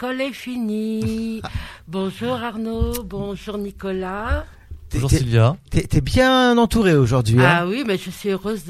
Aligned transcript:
l'école 0.00 0.20
est 0.20 0.32
finie. 0.32 1.42
bonjour 1.88 2.34
Arnaud, 2.34 3.02
bonjour 3.02 3.58
Nicolas. 3.58 4.44
Bonjour 4.92 5.10
T'es- 5.10 5.18
Sylvia. 5.18 5.56
T'es 5.70 6.00
bien 6.00 6.56
entouré 6.56 6.94
aujourd'hui. 6.94 7.40
hein 7.40 7.56
Ah 7.62 7.66
oui, 7.66 7.82
mais 7.84 7.98
je 7.98 8.10
suis 8.10 8.28
heureuse 8.30 8.64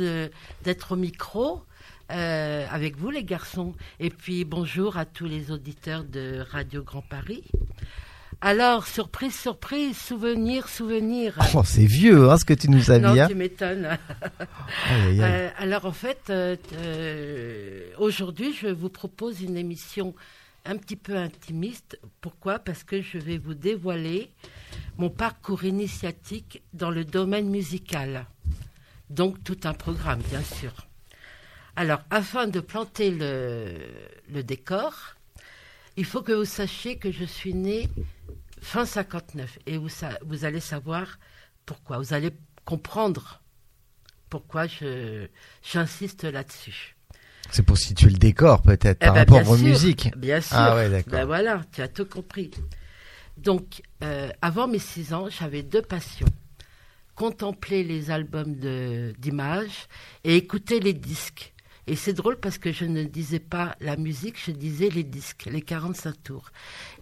d'être 0.64 0.92
au 0.92 0.96
micro 0.96 1.60
euh, 2.10 2.64
avec 2.70 2.96
vous 2.96 3.10
les 3.10 3.24
garçons. 3.24 3.74
Et 4.00 4.08
puis 4.08 4.44
bonjour 4.46 4.96
à 4.96 5.04
tous 5.04 5.26
les 5.26 5.50
auditeurs 5.50 6.04
de 6.04 6.42
Radio 6.50 6.82
Grand 6.82 7.02
Paris. 7.02 7.44
Alors, 8.40 8.86
surprise, 8.86 9.34
surprise, 9.34 9.98
souvenir, 9.98 10.68
souvenir. 10.68 11.36
Oh, 11.54 11.62
c'est 11.64 11.84
vieux, 11.86 12.30
hein, 12.30 12.36
ce 12.38 12.44
que 12.44 12.54
tu 12.54 12.70
nous 12.70 12.90
as 12.90 13.00
non, 13.00 13.12
mis. 13.12 13.20
hein. 13.20 13.26
tu 13.28 13.34
m'étonnes. 13.34 13.98
Euh, 15.20 15.48
alors 15.58 15.86
en 15.86 15.92
fait, 15.92 16.20
euh, 16.30 16.54
euh, 16.74 17.80
aujourd'hui, 17.98 18.54
je 18.54 18.68
vous 18.68 18.88
propose 18.90 19.40
une 19.42 19.56
émission 19.56 20.14
un 20.64 20.76
petit 20.76 20.96
peu 20.96 21.16
intimiste. 21.16 21.98
Pourquoi? 22.20 22.58
Parce 22.58 22.84
que 22.84 23.00
je 23.00 23.18
vais 23.18 23.38
vous 23.38 23.54
dévoiler 23.54 24.30
mon 24.96 25.10
parcours 25.10 25.64
initiatique 25.64 26.62
dans 26.72 26.90
le 26.90 27.04
domaine 27.04 27.48
musical. 27.48 28.26
Donc 29.10 29.42
tout 29.44 29.58
un 29.64 29.74
programme, 29.74 30.20
bien 30.28 30.42
sûr. 30.42 30.72
Alors, 31.76 32.00
afin 32.10 32.48
de 32.48 32.58
planter 32.58 33.12
le, 33.12 34.42
décor, 34.42 35.14
il 35.96 36.04
faut 36.04 36.22
que 36.22 36.32
vous 36.32 36.44
sachiez 36.44 36.98
que 36.98 37.12
je 37.12 37.24
suis 37.24 37.54
né 37.54 37.88
fin 38.60 38.84
59. 38.84 39.60
Et 39.66 39.78
vous, 39.78 40.44
allez 40.44 40.60
savoir 40.60 41.18
pourquoi. 41.66 41.98
Vous 41.98 42.12
allez 42.14 42.32
comprendre 42.64 43.40
pourquoi 44.28 44.66
j'insiste 45.62 46.24
là-dessus. 46.24 46.97
C'est 47.50 47.62
pour 47.62 47.78
situer 47.78 48.10
le 48.10 48.18
décor, 48.18 48.62
peut-être, 48.62 48.98
Eh 49.00 49.06
par 49.06 49.14
ben, 49.14 49.20
rapport 49.20 49.48
aux 49.50 49.56
sûr, 49.56 49.66
musiques. 49.66 50.10
Bien 50.16 50.40
sûr. 50.40 50.56
Ah 50.56 50.74
ouais, 50.76 50.90
d'accord. 50.90 51.12
Ben 51.12 51.24
voilà, 51.24 51.62
tu 51.72 51.80
as 51.82 51.88
tout 51.88 52.04
compris. 52.04 52.50
Donc, 53.36 53.82
euh, 54.02 54.28
avant 54.42 54.66
mes 54.66 54.78
six 54.78 55.14
ans, 55.14 55.28
j'avais 55.30 55.62
deux 55.62 55.82
passions. 55.82 56.28
Contempler 57.14 57.84
les 57.84 58.10
albums 58.10 58.54
d'images 59.18 59.86
et 60.24 60.36
écouter 60.36 60.80
les 60.80 60.92
disques. 60.92 61.52
Et 61.88 61.96
c'est 61.96 62.12
drôle 62.12 62.36
parce 62.38 62.58
que 62.58 62.70
je 62.70 62.84
ne 62.84 63.02
disais 63.04 63.38
pas 63.38 63.74
la 63.80 63.96
musique, 63.96 64.36
je 64.44 64.50
disais 64.50 64.90
les 64.90 65.04
disques, 65.04 65.48
les 65.50 65.62
45 65.62 66.22
tours. 66.22 66.50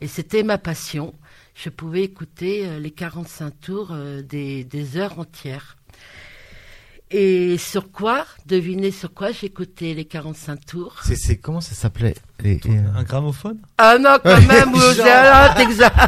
Et 0.01 0.07
c'était 0.07 0.45
ma 0.45 0.59
passion. 0.59 1.13
Je 1.55 1.71
pouvais 1.71 2.03
écouter 2.03 2.67
euh, 2.67 2.79
les 2.79 2.93
45 2.93 3.61
tours 3.61 3.89
euh, 3.91 4.23
des, 4.23 4.63
des 4.63 4.97
heures 4.97 5.19
entières. 5.19 5.77
Et 7.13 7.57
sur 7.59 7.93
quoi 7.93 8.25
Devinez 8.47 8.91
sur 8.91 9.15
quoi 9.15 9.31
j'écoutais 9.31 9.95
les 9.95 10.05
45 10.07 10.67
tours? 10.67 10.97
C'est, 11.05 11.15
c'est, 11.15 11.37
comment 11.37 11.61
ça 11.61 11.77
s'appelait 11.77 12.15
Les- 12.43 12.61
les- 12.65 12.79
Un 12.97 13.05
gramophone? 13.05 13.59
Ah 13.79 13.97
non, 13.99 14.17
quand 14.23 14.41
même, 14.43 14.73
vous 14.73 14.81
Genre. 14.95 15.07
ah, 15.09 15.55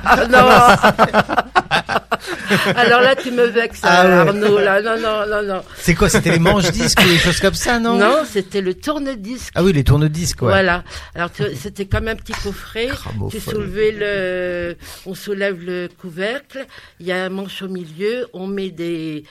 ah, 0.05 0.27
non. 0.27 1.19
Alors 2.75 3.01
là, 3.01 3.15
tu 3.15 3.31
me 3.31 3.45
vexes, 3.47 3.81
Ah 3.85 4.07
ouais. 4.07 4.13
Arnaud. 4.13 4.59
Là, 4.59 4.83
non, 4.83 5.01
non, 5.01 5.27
non, 5.29 5.43
non. 5.55 5.63
C'est 5.77 5.95
quoi 5.95 6.09
C'était 6.09 6.33
les 6.33 6.39
manches 6.41 6.71
disques 6.73 7.01
ou 7.01 7.09
des 7.09 7.19
choses 7.19 7.39
comme 7.41 7.55
ça, 7.55 7.79
non? 7.79 7.97
Non, 7.97 8.25
c'était 8.29 8.61
le 8.61 8.75
tourne-disque. 8.75 9.53
Ah 9.55 9.63
oui, 9.63 9.73
les 9.73 9.85
tourne-disques, 9.85 10.43
ouais. 10.43 10.49
Voilà. 10.49 10.83
Alors 11.15 11.31
tu- 11.31 11.45
c'était 11.55 11.87
comme 11.87 12.09
un 12.09 12.17
petit 12.17 12.33
coffret. 12.33 12.89
Tu 12.89 12.95
Gramophone. 12.95 13.41
soulevais 13.41 13.93
le, 13.97 14.77
on 15.07 15.15
soulève 15.15 15.63
le 15.65 15.89
couvercle. 16.01 16.67
Il 17.01 17.07
y 17.07 17.13
a 17.13 17.25
un 17.25 17.29
manche 17.29 17.63
au 17.63 17.69
milieu. 17.69 18.27
On 18.33 18.47
met 18.49 18.71
des. 18.71 19.25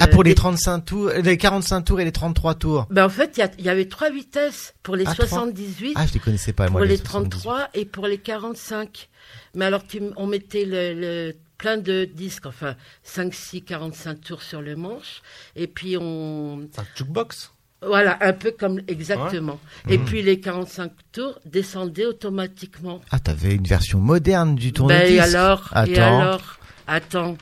Ah, 0.00 0.04
euh, 0.04 0.06
pour 0.08 0.24
les 0.24 0.30
des- 0.30 0.34
35 0.34 0.80
tours, 0.84 1.10
les 1.10 1.36
45 1.38 1.82
tours 1.82 2.00
et 2.00 2.04
les 2.04 2.12
33 2.12 2.54
tours. 2.56 2.86
Ben 2.90 3.04
en 3.06 3.08
fait, 3.08 3.40
il 3.58 3.64
y 3.64 3.68
avait 3.68 3.84
trois 3.86 4.10
vitesses 4.10 4.74
pour 4.82 4.96
les 4.96 5.04
Ah, 5.06 5.12
trois. 5.14 5.26
78. 5.26 5.92
Ah, 5.96 6.06
je 6.06 6.14
les 6.14 6.20
connaissais 6.20 6.52
pas, 6.52 6.68
moi. 6.68 6.80
pour 6.80 6.88
les 6.88 6.96
70. 6.96 7.30
33 7.30 7.68
et 7.74 7.84
pour 7.84 8.06
les 8.08 8.18
45. 8.18 9.08
Mais 9.54 9.64
alors, 9.66 9.86
tu, 9.86 10.02
on 10.16 10.26
mettait 10.26 10.64
le, 10.64 10.94
le- 11.00 11.34
plein 11.58 11.76
de 11.76 12.04
disques, 12.04 12.46
enfin 12.46 12.74
5, 13.04 13.32
6, 13.32 13.62
45 13.62 14.20
tours 14.20 14.42
sur 14.42 14.60
le 14.60 14.74
manche, 14.74 15.22
et 15.54 15.68
puis 15.68 15.96
on. 15.96 16.68
C'est 16.72 16.80
un 16.80 16.86
jukebox? 16.96 17.52
Voilà, 17.86 18.16
un 18.22 18.32
peu 18.32 18.50
comme 18.50 18.80
exactement. 18.88 19.60
Et 19.88 19.98
Mhm. 19.98 20.04
puis 20.06 20.22
les 20.22 20.40
45 20.40 20.90
tours 21.12 21.38
descendaient 21.44 22.06
automatiquement. 22.06 23.00
Ah, 23.10 23.20
t'avais 23.20 23.54
une 23.54 23.66
version 23.66 24.00
moderne 24.00 24.56
du 24.56 24.68
Ben, 24.68 24.72
tourne-disque. 24.72 25.10
et 25.12 25.20
alors? 25.20 25.70
Et 25.86 25.98
Attends. 25.98 26.20
alors? 26.20 26.42
Attends. 26.86 27.36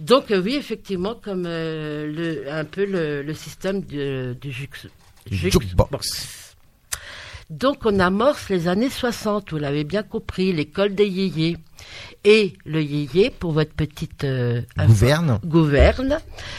Donc, 0.00 0.30
euh, 0.30 0.40
oui, 0.42 0.54
effectivement, 0.54 1.14
comme 1.14 1.44
euh, 1.46 2.06
le, 2.06 2.50
un 2.50 2.64
peu 2.64 2.84
le, 2.84 3.22
le 3.22 3.34
système 3.34 3.82
de, 3.82 4.34
du 4.40 4.50
Jukebox. 4.50 6.39
Donc 7.50 7.84
on 7.84 7.98
amorce 7.98 8.48
les 8.48 8.68
années 8.68 8.88
60, 8.88 9.50
vous 9.50 9.58
l'avez 9.58 9.82
bien 9.82 10.04
compris, 10.04 10.52
l'école 10.52 10.94
des 10.94 11.08
yéyés. 11.08 11.56
Et 12.22 12.52
le 12.64 12.80
yéyé, 12.80 13.30
pour 13.30 13.50
votre 13.50 13.74
petite 13.74 14.22
euh, 14.22 14.62
gouverne, 14.78 15.40
gouverne 15.44 16.18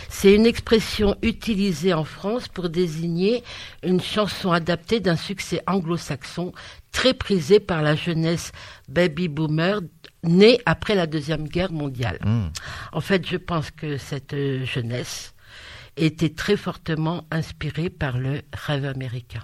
c'est 0.10 0.34
une 0.36 0.46
expression 0.46 1.16
utilisée 1.22 1.94
en 1.94 2.04
France 2.04 2.50
pour 2.50 2.68
désigner 2.70 3.42
une 3.84 4.02
chanson 4.02 4.52
adaptée 4.52 5.00
d'un 5.00 5.16
succès 5.16 5.62
anglo-saxon 5.66 6.52
très 6.92 7.14
prisé 7.14 7.62
par 7.62 7.82
la 7.82 7.96
jeunesse 7.96 8.52
baby 8.90 9.30
boomer 9.30 9.80
née 10.24 10.60
après 10.66 10.96
la 10.96 11.08
Deuxième 11.08 11.48
Guerre 11.48 11.72
mondiale. 11.72 12.20
Hmm. 12.26 12.48
En 12.92 13.00
fait, 13.00 13.26
je 13.26 13.38
pense 13.38 13.72
que 13.72 13.96
cette 13.98 14.34
euh, 14.34 14.66
jeunesse 14.66 15.34
était 15.96 16.34
très 16.34 16.58
fortement 16.58 17.24
inspirée 17.32 17.90
par 17.90 18.18
le 18.18 18.42
rêve 18.54 18.86
américain. 18.86 19.44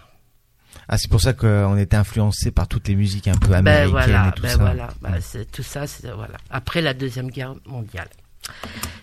Ah, 0.90 0.98
c'est 0.98 1.10
pour 1.10 1.22
ça 1.22 1.34
qu'on 1.34 1.78
était 1.78 1.98
influencé 1.98 2.52
par 2.52 2.68
toutes 2.68 2.88
les 2.88 2.96
musiques 2.96 3.28
un 3.28 3.38
peu 3.38 3.50
ben 3.50 3.58
américaines 3.58 3.92
voilà, 3.92 4.28
et 4.30 4.32
tout 4.32 4.44
ben 4.44 4.50
ça. 4.50 4.58
Voilà, 4.58 4.90
ben 5.02 5.20
tout 5.52 5.64
ça, 5.64 5.88
c'est 5.88 6.12
voilà. 6.12 6.38
Après 6.50 6.82
la 6.82 6.94
deuxième 6.94 7.30
guerre 7.30 7.56
mondiale. 7.66 8.10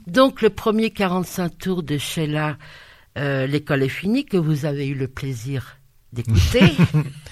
Donc 0.07 0.43
le 0.43 0.51
premier 0.51 0.91
45 0.91 1.59
tours 1.59 1.83
de 1.83 1.99
Sheila, 1.99 2.57
euh, 3.19 3.47
l'école 3.47 3.83
est 3.83 3.89
finie, 3.89 4.25
que 4.25 4.37
vous 4.37 4.65
avez 4.65 4.87
eu 4.87 4.95
le 4.95 5.09
plaisir 5.09 5.79
d'écouter, 6.13 6.73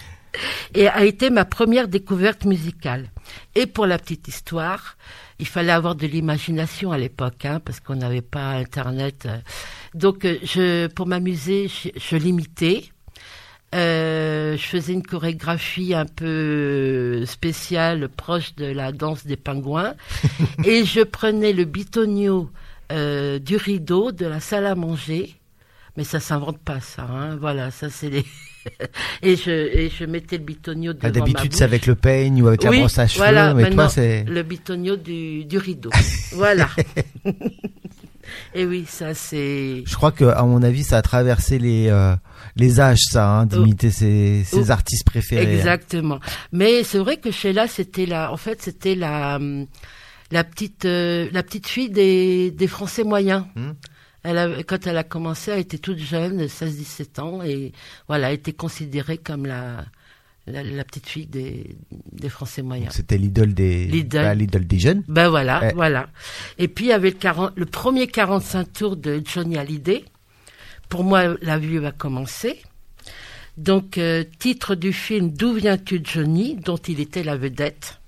et 0.75 0.89
a 0.89 1.05
été 1.05 1.31
ma 1.31 1.45
première 1.45 1.89
découverte 1.89 2.45
musicale. 2.45 3.09
Et 3.55 3.67
pour 3.67 3.87
la 3.87 3.99
petite 3.99 4.29
histoire, 4.29 4.97
il 5.39 5.47
fallait 5.47 5.73
avoir 5.73 5.95
de 5.95 6.07
l'imagination 6.07 6.93
à 6.93 6.99
l'époque, 6.99 7.45
hein, 7.45 7.61
parce 7.65 7.81
qu'on 7.81 7.97
n'avait 7.97 8.23
pas 8.23 8.51
Internet. 8.53 9.29
Donc, 9.95 10.25
euh, 10.25 10.39
je, 10.43 10.87
pour 10.89 11.07
m'amuser, 11.07 11.69
je, 11.69 11.89
je 11.97 12.17
l'imitais. 12.17 12.92
Euh, 13.75 14.57
je 14.57 14.63
faisais 14.63 14.93
une 14.93 15.03
chorégraphie 15.03 15.95
un 15.95 16.05
peu 16.05 17.25
spéciale, 17.25 18.09
proche 18.09 18.55
de 18.57 18.67
la 18.67 18.93
danse 18.93 19.25
des 19.25 19.37
pingouins, 19.37 19.95
et 20.65 20.85
je 20.85 21.01
prenais 21.01 21.55
le 21.55 21.65
bitonio 21.65 22.51
euh, 22.91 23.39
du 23.39 23.57
rideau 23.57 24.13
de 24.13 24.27
la 24.27 24.41
salle 24.41 24.67
à 24.67 24.75
manger, 24.75 25.37
mais 25.97 26.05
ça 26.05 26.21
s'invente 26.21 26.59
pas 26.59 26.81
ça, 26.81 27.09
hein, 27.11 27.37
voilà, 27.37 27.71
ça 27.71 27.89
c'est 27.89 28.11
les... 28.11 28.27
et 29.23 29.37
je 29.37 29.51
et 29.51 29.91
je 29.91 30.05
mettais 30.05 30.37
le 30.37 30.45
bitonio 30.45 30.93
devant 30.93 31.09
ah, 31.09 31.11
D'habitude 31.11 31.53
c'est 31.53 31.65
avec 31.65 31.87
le 31.87 31.97
peigne 31.97 32.43
ou 32.43 32.49
avec 32.49 32.63
la 32.63 32.71
brosse 32.71 32.99
à 32.99 33.09
cheveux, 33.09 33.25
voilà, 33.25 33.55
mais 33.55 33.71
toi 33.71 33.89
c'est 33.89 34.25
le 34.25 34.43
bitonio 34.43 34.97
du, 34.97 35.47
du 35.47 35.57
rideau, 35.57 35.91
voilà. 36.33 36.69
Et 38.55 38.67
oui, 38.67 38.85
ça 38.89 39.15
c'est. 39.15 39.83
Je 39.87 39.95
crois 39.95 40.13
que, 40.13 40.25
à 40.25 40.43
mon 40.45 40.63
avis, 40.63 40.85
ça 40.85 40.99
a 40.99 41.03
traversé 41.03 41.59
les 41.59 41.89
euh, 41.89 42.15
les 42.57 42.81
âges, 42.81 43.01
ça, 43.11 43.29
hein, 43.29 43.47
d'imiter 43.47 43.91
ses, 43.91 44.45
ses 44.45 44.71
artistes 44.71 45.05
préférés. 45.05 45.47
Hein. 45.47 45.59
Exactement. 45.59 46.21
Mais 46.53 46.85
c'est 46.85 46.99
vrai 46.99 47.17
que 47.17 47.31
Sheila, 47.31 47.67
c'était 47.67 48.07
la, 48.07 48.33
en 48.33 48.37
fait, 48.37 48.63
c'était 48.63 48.95
la 48.95 49.39
la 50.31 50.45
petite 50.45 50.87
euh, 50.87 51.29
la 51.33 51.43
petite 51.43 51.69
fille 51.69 51.91
des 51.91 52.51
des 52.51 52.67
Français 52.67 53.05
moyens. 53.05 53.45
Hmm. 53.55 53.73
Elle 54.25 54.39
a, 54.39 54.63
quand 54.63 54.87
elle 54.87 54.97
a 54.97 55.05
commencé, 55.05 55.51
elle 55.51 55.61
était 55.61 55.79
toute 55.79 55.99
jeune, 55.99 56.45
16-17 56.47 57.21
ans, 57.21 57.43
et 57.43 57.73
voilà, 58.07 58.29
elle 58.29 58.37
était 58.37 58.53
considérée 58.53 59.19
comme 59.19 59.47
la 59.47 59.85
la, 60.47 60.85
petite 60.85 61.09
fille 61.09 61.27
des, 61.27 61.77
des 62.11 62.29
Français 62.29 62.63
moyens. 62.63 62.93
C'était 62.95 63.17
l'idole 63.17 63.55
des 63.55 63.87
l'idole 63.87 64.67
des 64.67 64.79
jeunes. 64.79 65.05
Ben 65.07 65.29
voilà, 65.29 65.71
voilà. 65.75 66.09
Et 66.59 66.67
puis 66.67 66.87
il 66.87 66.89
y 66.89 66.93
avait 66.93 67.11
le, 67.11 67.17
40, 67.17 67.53
le 67.57 67.67
premier 67.67 68.09
45 68.09 68.73
tours 68.73 68.97
de 68.97 69.23
Johnny 69.25 69.57
Hallyday. 69.57 70.05
Pour 70.93 71.05
moi, 71.05 71.23
la 71.41 71.57
vue 71.57 71.79
va 71.79 71.91
commencer. 71.91 72.61
Donc 73.57 73.97
euh, 73.97 74.25
titre 74.39 74.75
du 74.75 74.93
film 74.93 75.31
D'où 75.31 75.55
viens-tu 75.55 76.03
Johnny, 76.05 76.55
dont 76.55 76.77
il 76.77 77.01
était 77.01 77.23
la 77.23 77.35
vedette. 77.35 77.99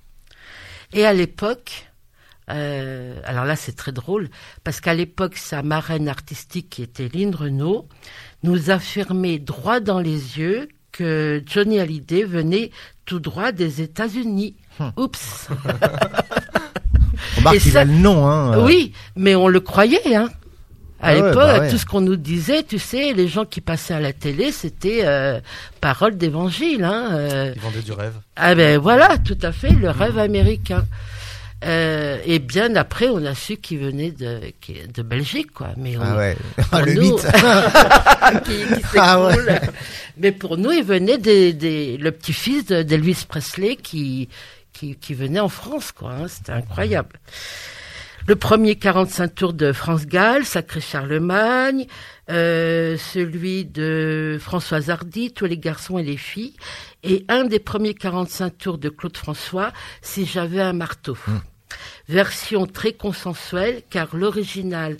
Et 0.92 1.06
à 1.06 1.14
l'époque, 1.14 1.90
euh, 2.50 3.18
alors 3.24 3.46
là 3.46 3.56
c'est 3.56 3.74
très 3.74 3.90
drôle 3.92 4.28
parce 4.64 4.82
qu'à 4.82 4.92
l'époque 4.92 5.38
sa 5.38 5.62
marraine 5.62 6.10
artistique 6.10 6.68
qui 6.68 6.82
était 6.82 7.08
Lynn 7.08 7.34
Renault 7.34 7.88
nous 8.42 8.68
affirmait 8.68 9.38
droit 9.38 9.80
dans 9.80 10.00
les 10.00 10.38
yeux 10.38 10.68
que 10.92 11.42
Johnny 11.46 11.80
Hallyday 11.80 12.24
venait 12.24 12.70
tout 13.06 13.18
droit 13.18 13.50
des 13.50 13.80
États-Unis. 13.80 14.56
Hum. 14.78 14.92
Oups. 14.98 15.48
On 17.46 17.50
le 17.50 17.84
nom, 17.84 18.26
hein. 18.26 18.62
Oui, 18.64 18.92
mais 19.16 19.34
on 19.34 19.48
le 19.48 19.60
croyait, 19.60 20.14
hein. 20.14 20.28
À 21.04 21.08
ah 21.08 21.14
l'époque, 21.16 21.34
bah 21.34 21.68
tout 21.68 21.76
ce 21.76 21.84
qu'on 21.84 22.00
nous 22.00 22.16
disait, 22.16 22.62
tu 22.62 22.78
sais, 22.78 23.12
les 23.12 23.28
gens 23.28 23.44
qui 23.44 23.60
passaient 23.60 23.92
à 23.92 24.00
la 24.00 24.14
télé, 24.14 24.52
c'était 24.52 25.00
euh, 25.04 25.38
parole 25.82 26.16
d'évangile. 26.16 26.82
Hein, 26.82 27.08
euh. 27.12 27.52
Ils 27.54 27.60
vendaient 27.60 27.82
du 27.82 27.92
rêve. 27.92 28.14
Ah 28.36 28.54
ben 28.54 28.78
voilà, 28.78 29.18
tout 29.18 29.36
à 29.42 29.52
fait, 29.52 29.68
le 29.68 29.90
rêve 29.90 30.16
américain. 30.16 30.86
Euh, 31.66 32.18
et 32.24 32.38
bien 32.38 32.74
après, 32.74 33.08
on 33.08 33.22
a 33.26 33.34
su 33.34 33.58
qu'il 33.58 33.80
venait 33.80 34.12
de, 34.12 34.40
de 34.94 35.02
Belgique, 35.02 35.52
quoi. 35.52 35.72
Mais 35.76 35.94
ah 36.00 36.16
ouais, 36.16 36.36
le 36.86 36.94
nous, 36.94 37.18
qui, 38.44 38.80
qui 38.80 38.82
ah 38.98 39.26
ouais. 39.26 39.60
Mais 40.16 40.32
pour 40.32 40.56
nous, 40.56 40.72
il 40.72 40.84
venait 40.84 41.18
des, 41.18 41.52
des 41.52 41.98
le 41.98 42.12
petit-fils 42.12 42.64
d'Elvis 42.64 43.26
Presley 43.28 43.76
qui, 43.76 44.30
qui, 44.72 44.96
qui 44.96 45.12
venait 45.12 45.40
en 45.40 45.50
France, 45.50 45.92
quoi. 45.92 46.12
Hein. 46.12 46.28
C'était 46.28 46.52
incroyable. 46.52 47.18
Le 48.26 48.36
premier 48.36 48.76
45 48.76 49.34
tours 49.34 49.52
de 49.52 49.72
France 49.72 50.06
Gall, 50.06 50.44
Sacré 50.44 50.80
Charlemagne, 50.80 51.86
euh, 52.30 52.96
celui 52.96 53.64
de 53.64 54.38
Françoise 54.40 54.90
Hardy, 54.90 55.32
Tous 55.32 55.44
les 55.44 55.58
garçons 55.58 55.98
et 55.98 56.02
les 56.02 56.16
filles, 56.16 56.56
et 57.02 57.24
un 57.28 57.44
des 57.44 57.58
premiers 57.58 57.94
45 57.94 58.56
tours 58.56 58.78
de 58.78 58.88
Claude 58.88 59.16
François, 59.16 59.72
Si 60.00 60.24
j'avais 60.24 60.60
un 60.60 60.72
marteau. 60.72 61.16
Hum 61.28 61.40
version 62.08 62.66
très 62.66 62.92
consensuelle, 62.92 63.82
car 63.90 64.14
l'original 64.16 64.96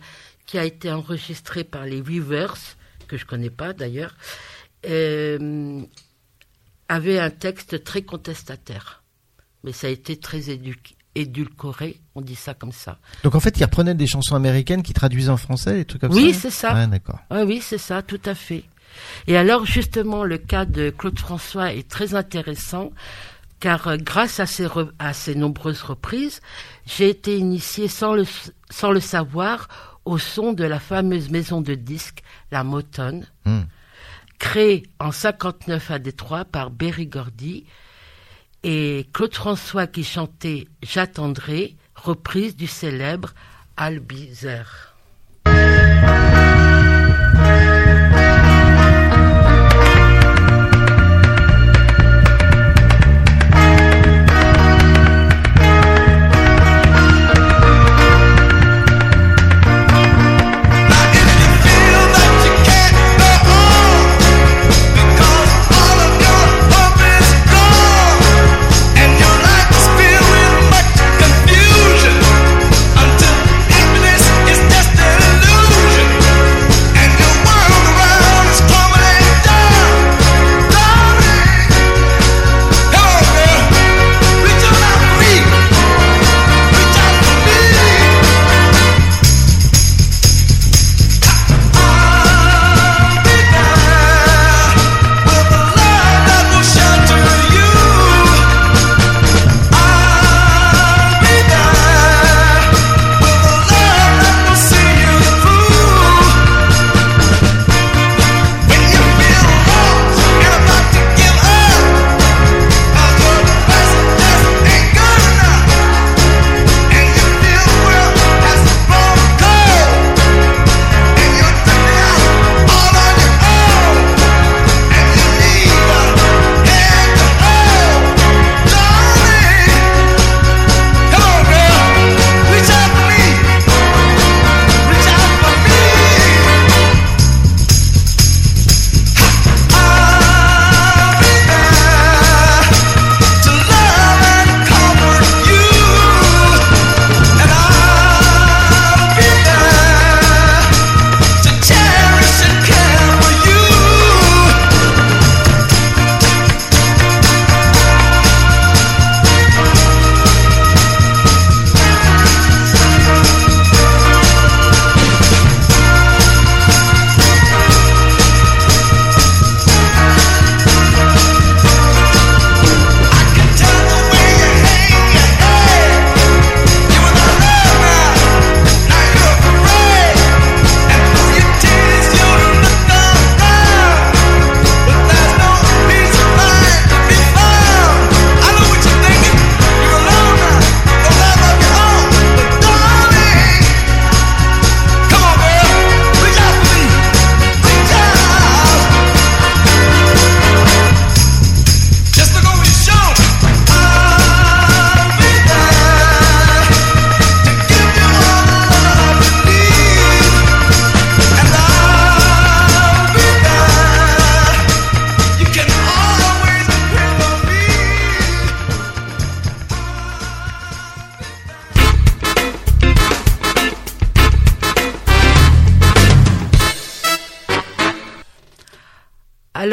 qui 0.46 0.58
a 0.58 0.64
été 0.64 0.90
enregistré 0.90 1.64
par 1.64 1.84
les 1.84 2.00
Weavers, 2.00 2.76
que 3.08 3.16
je 3.16 3.25
connais 3.25 3.50
pas 3.50 3.72
d'ailleurs, 3.72 4.16
euh, 4.87 5.82
avait 6.88 7.18
un 7.18 7.30
texte 7.30 7.84
très 7.84 8.02
contestataire. 8.02 9.02
Mais 9.62 9.72
ça 9.72 9.87
a 9.87 9.90
été 9.90 10.16
très 10.18 10.50
édulcoré, 11.14 12.00
on 12.14 12.21
dit 12.21 12.35
ça 12.35 12.54
comme 12.54 12.73
ça. 12.73 12.99
Donc 13.23 13.35
en 13.35 13.40
fait, 13.40 13.59
ils 13.59 13.64
reprenaient 13.64 13.94
des 13.94 14.06
chansons 14.06 14.35
américaines 14.35 14.83
qui 14.83 14.92
traduisaient 14.92 15.30
en 15.30 15.37
français, 15.37 15.75
des 15.75 15.85
trucs 15.85 16.00
comme 16.00 16.12
ça 16.12 16.18
Oui, 16.18 16.35
c'est 16.35 16.50
ça. 16.50 16.73
Ah, 16.75 16.87
d'accord. 16.87 17.21
oui, 17.30 17.61
c'est 17.62 17.78
ça, 17.78 18.02
tout 18.02 18.21
à 18.25 18.35
fait. 18.35 18.64
Et 19.26 19.37
alors, 19.37 19.66
justement, 19.66 20.25
le 20.25 20.38
cas 20.38 20.64
de 20.64 20.90
Claude 20.90 21.18
François 21.18 21.73
est 21.73 21.88
très 21.88 22.14
intéressant 22.14 22.90
car 23.64 23.88
euh, 23.88 23.97
grâce 23.97 24.40
à 24.40 24.47
ces, 24.47 24.66
à 24.99 25.14
ces 25.14 25.35
nombreuses 25.35 25.80
reprises, 25.83 26.42
j'ai 26.85 27.09
été 27.09 27.38
initié 27.38 27.88
sans 27.88 28.12
le, 28.12 28.25
sans 28.68 28.90
le 28.90 29.00
savoir 29.00 29.68
au 30.04 30.18
son 30.18 30.52
de 30.52 30.64
la 30.64 30.78
fameuse 30.78 31.30
maison 31.30 31.62
de 31.62 31.75
disques, 31.75 32.23
la 32.50 32.62
Motown, 32.62 33.26
hmm. 33.47 33.62
créée 34.38 34.83
en 34.99 35.12
59 35.12 35.90
à 35.90 35.99
Détroit 35.99 36.44
par 36.44 36.71
Berry 36.71 37.06
Gordy 37.06 37.64
et 38.64 39.06
Claude 39.12 39.35
François 39.35 39.87
qui 39.87 40.02
chantait 40.02 40.66
J'attendrai, 40.83 41.76
reprise 41.94 42.56
du 42.56 42.66
célèbre 42.66 43.35
Albizer. 43.76 44.94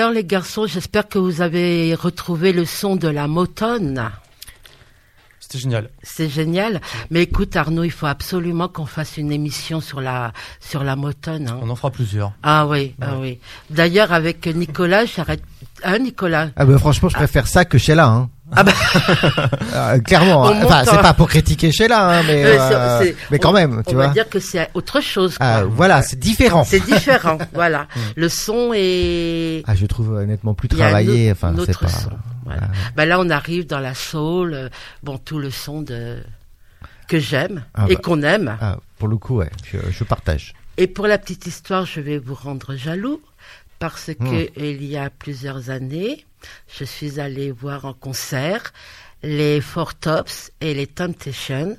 Alors 0.01 0.13
les 0.13 0.23
garçons, 0.23 0.65
j'espère 0.65 1.07
que 1.07 1.19
vous 1.19 1.41
avez 1.41 1.93
retrouvé 1.93 2.53
le 2.53 2.65
son 2.65 2.95
de 2.95 3.07
la 3.07 3.27
motone. 3.27 4.09
C'était 5.39 5.59
génial. 5.59 5.91
C'est 6.01 6.27
génial. 6.27 6.81
Mais 7.11 7.21
écoute 7.21 7.55
Arnaud, 7.55 7.83
il 7.83 7.91
faut 7.91 8.07
absolument 8.07 8.67
qu'on 8.67 8.87
fasse 8.87 9.17
une 9.17 9.31
émission 9.31 9.79
sur 9.79 10.01
la 10.01 10.33
sur 10.59 10.83
la 10.83 10.95
motone. 10.95 11.49
hein. 11.49 11.59
On 11.61 11.69
en 11.69 11.75
fera 11.75 11.91
plusieurs. 11.91 12.33
Ah 12.41 12.65
oui, 12.65 12.95
ah 12.99 13.19
oui. 13.19 13.37
D'ailleurs 13.69 14.11
avec 14.11 14.47
Nicolas, 14.47 15.05
j'arrête. 15.05 15.43
Hein 15.83 15.99
Nicolas? 15.99 16.49
Ah 16.55 16.65
bah 16.65 16.79
franchement, 16.79 17.09
je 17.09 17.15
préfère 17.17 17.45
ça 17.45 17.63
que 17.63 17.77
Sheila. 17.77 18.07
Hein. 18.07 18.29
Ah 18.55 18.63
bah 18.63 18.71
Euh, 19.73 19.99
clairement. 19.99 20.41
On 20.41 20.45
hein. 20.47 20.61
Enfin, 20.65 20.83
c'est 20.85 21.01
pas 21.01 21.13
pour 21.13 21.29
critiquer 21.29 21.71
Sheila, 21.71 22.19
hein, 22.19 22.23
mais 22.27 22.43
Euh, 22.45 23.11
mais 23.31 23.39
quand 23.39 23.51
on- 23.51 23.53
même, 23.53 23.83
tu 23.87 23.91
on 23.93 23.95
vois. 23.97 24.07
va 24.07 24.13
dire 24.13 24.27
que 24.29 24.39
c'est 24.39 24.69
autre 24.73 24.99
chose. 25.01 25.37
quoi. 25.37 25.45
Ah, 25.47 25.63
voilà, 25.63 26.01
c'est 26.01 26.19
différent. 26.19 26.63
C'est 26.65 26.79
différent, 26.85 27.37
voilà. 27.53 27.87
Le 28.15 28.27
son 28.29 28.71
est. 28.73 29.63
Ah, 29.67 29.75
je 29.75 29.85
trouve 29.85 30.11
honnêtement 30.13 30.53
plus 30.53 30.67
un 30.73 30.75
travaillé. 30.77 31.31
Enfin, 31.31 31.53
c'est 31.65 31.77
pas. 31.79 31.87
son. 31.87 32.09
Voilà. 32.45 32.61
Ah. 32.65 32.71
Bah 32.95 33.05
là, 33.05 33.19
on 33.19 33.29
arrive 33.29 33.65
dans 33.67 33.79
la 33.79 33.93
soul, 33.93 34.53
euh, 34.53 34.69
bon, 35.03 35.17
tout 35.17 35.39
le 35.39 35.49
son 35.51 35.81
de 35.81 36.17
que 37.07 37.19
j'aime 37.19 37.63
Ah 37.73 37.85
et 37.89 37.95
bah. 37.95 38.01
qu'on 38.03 38.21
aime. 38.23 38.57
Ah, 38.61 38.77
pour 38.97 39.07
le 39.07 39.17
coup, 39.17 39.37
ouais, 39.37 39.49
je, 39.71 39.77
je 39.91 40.03
partage. 40.03 40.53
Et 40.77 40.87
pour 40.87 41.07
la 41.07 41.17
petite 41.17 41.45
histoire, 41.45 41.85
je 41.85 41.99
vais 42.01 42.17
vous 42.17 42.33
rendre 42.35 42.75
jaloux 42.75 43.21
parce 43.79 44.09
Hmm. 44.09 44.29
que 44.29 44.49
il 44.59 44.83
y 44.85 44.97
a 44.97 45.09
plusieurs 45.09 45.69
années, 45.69 46.25
je 46.67 46.83
suis 46.83 47.19
allée 47.19 47.51
voir 47.51 47.85
en 47.85 47.93
concert 47.93 48.73
les 49.23 49.61
Four 49.61 49.95
Tops 49.95 50.51
et 50.61 50.73
les 50.73 50.87
Temptations 50.87 51.77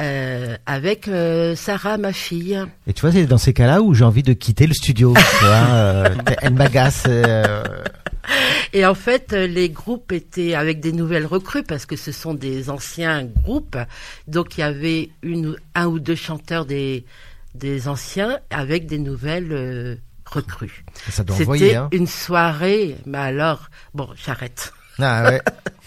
euh, 0.00 0.56
avec 0.66 1.08
euh, 1.08 1.56
Sarah, 1.56 1.98
ma 1.98 2.12
fille. 2.12 2.62
Et 2.86 2.92
tu 2.92 3.00
vois, 3.00 3.10
c'est 3.10 3.26
dans 3.26 3.38
ces 3.38 3.52
cas-là 3.52 3.82
où 3.82 3.94
j'ai 3.94 4.04
envie 4.04 4.22
de 4.22 4.32
quitter 4.32 4.66
le 4.66 4.74
studio. 4.74 5.12
tu 5.14 5.44
vois, 5.44 5.66
euh, 5.72 6.14
elle 6.40 6.54
m'agace. 6.54 7.08
Et 8.72 8.86
en 8.86 8.94
fait, 8.94 9.32
les 9.32 9.70
groupes 9.70 10.12
étaient 10.12 10.54
avec 10.54 10.80
des 10.80 10.92
nouvelles 10.92 11.26
recrues 11.26 11.64
parce 11.64 11.86
que 11.86 11.96
ce 11.96 12.12
sont 12.12 12.34
des 12.34 12.70
anciens 12.70 13.24
groupes. 13.24 13.78
Donc 14.28 14.56
il 14.56 14.60
y 14.60 14.64
avait 14.64 15.10
une, 15.22 15.56
un 15.74 15.86
ou 15.86 15.98
deux 15.98 16.14
chanteurs 16.14 16.66
des, 16.66 17.04
des 17.54 17.88
anciens 17.88 18.38
avec 18.50 18.86
des 18.86 18.98
nouvelles 18.98 19.98
recrues. 20.28 20.84
ça 21.10 21.24
doit 21.24 21.36
envoyer. 21.36 21.64
C'était 21.66 21.76
Hein. 21.76 21.88
une 21.92 22.06
soirée, 22.06 22.96
mais 23.06 23.18
alors, 23.18 23.68
bon, 23.94 24.08
j'arrête. 24.24 24.72
Ah, 24.98 25.24
ouais. 25.24 25.42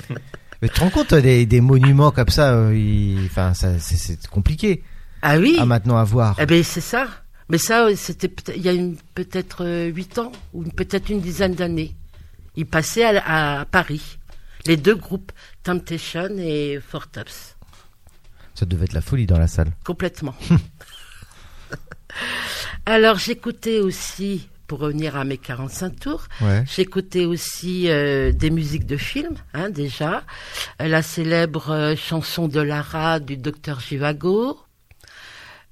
Mais 0.62 0.70
tu 0.70 0.76
te 0.76 0.80
rends 0.82 0.90
compte 0.92 1.14
des, 1.16 1.46
des 1.48 1.60
monuments 1.60 2.12
comme 2.12 2.30
ça, 2.30 2.54
euh, 2.54 3.26
enfin, 3.26 3.54
ça, 3.56 3.80
c'est- 3.80 4.28
compliqué 4.28 4.84
Ah 5.24 5.38
oui 5.40 5.58
à 5.60 5.66
maintenant 5.66 5.98
à 5.98 6.04
voir. 6.04 6.36
Eh 6.40 6.46
ben 6.46 6.64
c'est 6.64 6.82
ça. 6.82 7.08
Mais 7.50 7.58
ça, 7.58 7.86
euh, 7.88 7.96
c'était 7.96 8.32
il 8.56 8.62
y 8.62 8.70
a 8.70 8.74
peut-être 9.16 9.66
euh, 9.66 9.88
huit 9.88 10.20
ans 10.20 10.32
ou 10.54 10.64
peut-être 10.64 11.10
une 11.10 11.20
dizaine 11.20 11.56
d'années. 11.56 11.96
Ils 12.56 12.68
passaient 12.68 13.04
à, 13.18 13.60
à 13.62 13.66
Paris. 13.66 14.20
Les 14.68 14.78
deux 14.78 14.94
groupes, 14.96 15.32
Temptation 15.64 16.30
et 16.38 16.80
Four 16.88 17.08
Tops. 17.08 17.56
Ça 18.54 18.68
devait 18.68 18.86
être 18.86 18.94
la 18.94 19.02
folie 19.02 19.26
dans 19.26 19.40
la 19.40 19.48
salle. 19.48 19.72
Complètement. 19.84 20.36
Alors 22.86 23.18
j'écoutais 23.18 23.80
aussi, 23.80 24.48
pour 24.68 24.80
revenir 24.80 25.16
à 25.16 25.24
mes 25.24 25.38
45 25.38 26.00
tours, 26.00 26.24
Ouais. 26.42 26.64
j'écoutais 26.74 27.26
aussi 27.26 27.90
euh, 27.90 28.32
des 28.32 28.50
musiques 28.50 28.86
de 28.86 28.98
films, 28.98 29.36
hein, 29.54 29.70
déjà. 29.70 30.24
Euh, 30.82 30.88
la 30.88 31.02
célèbre 31.02 31.72
euh, 31.72 31.96
chanson 31.96 32.48
de 32.48 32.60
Lara 32.60 33.20
du 33.20 33.38
docteur 33.38 33.80
Givago. 33.80 34.60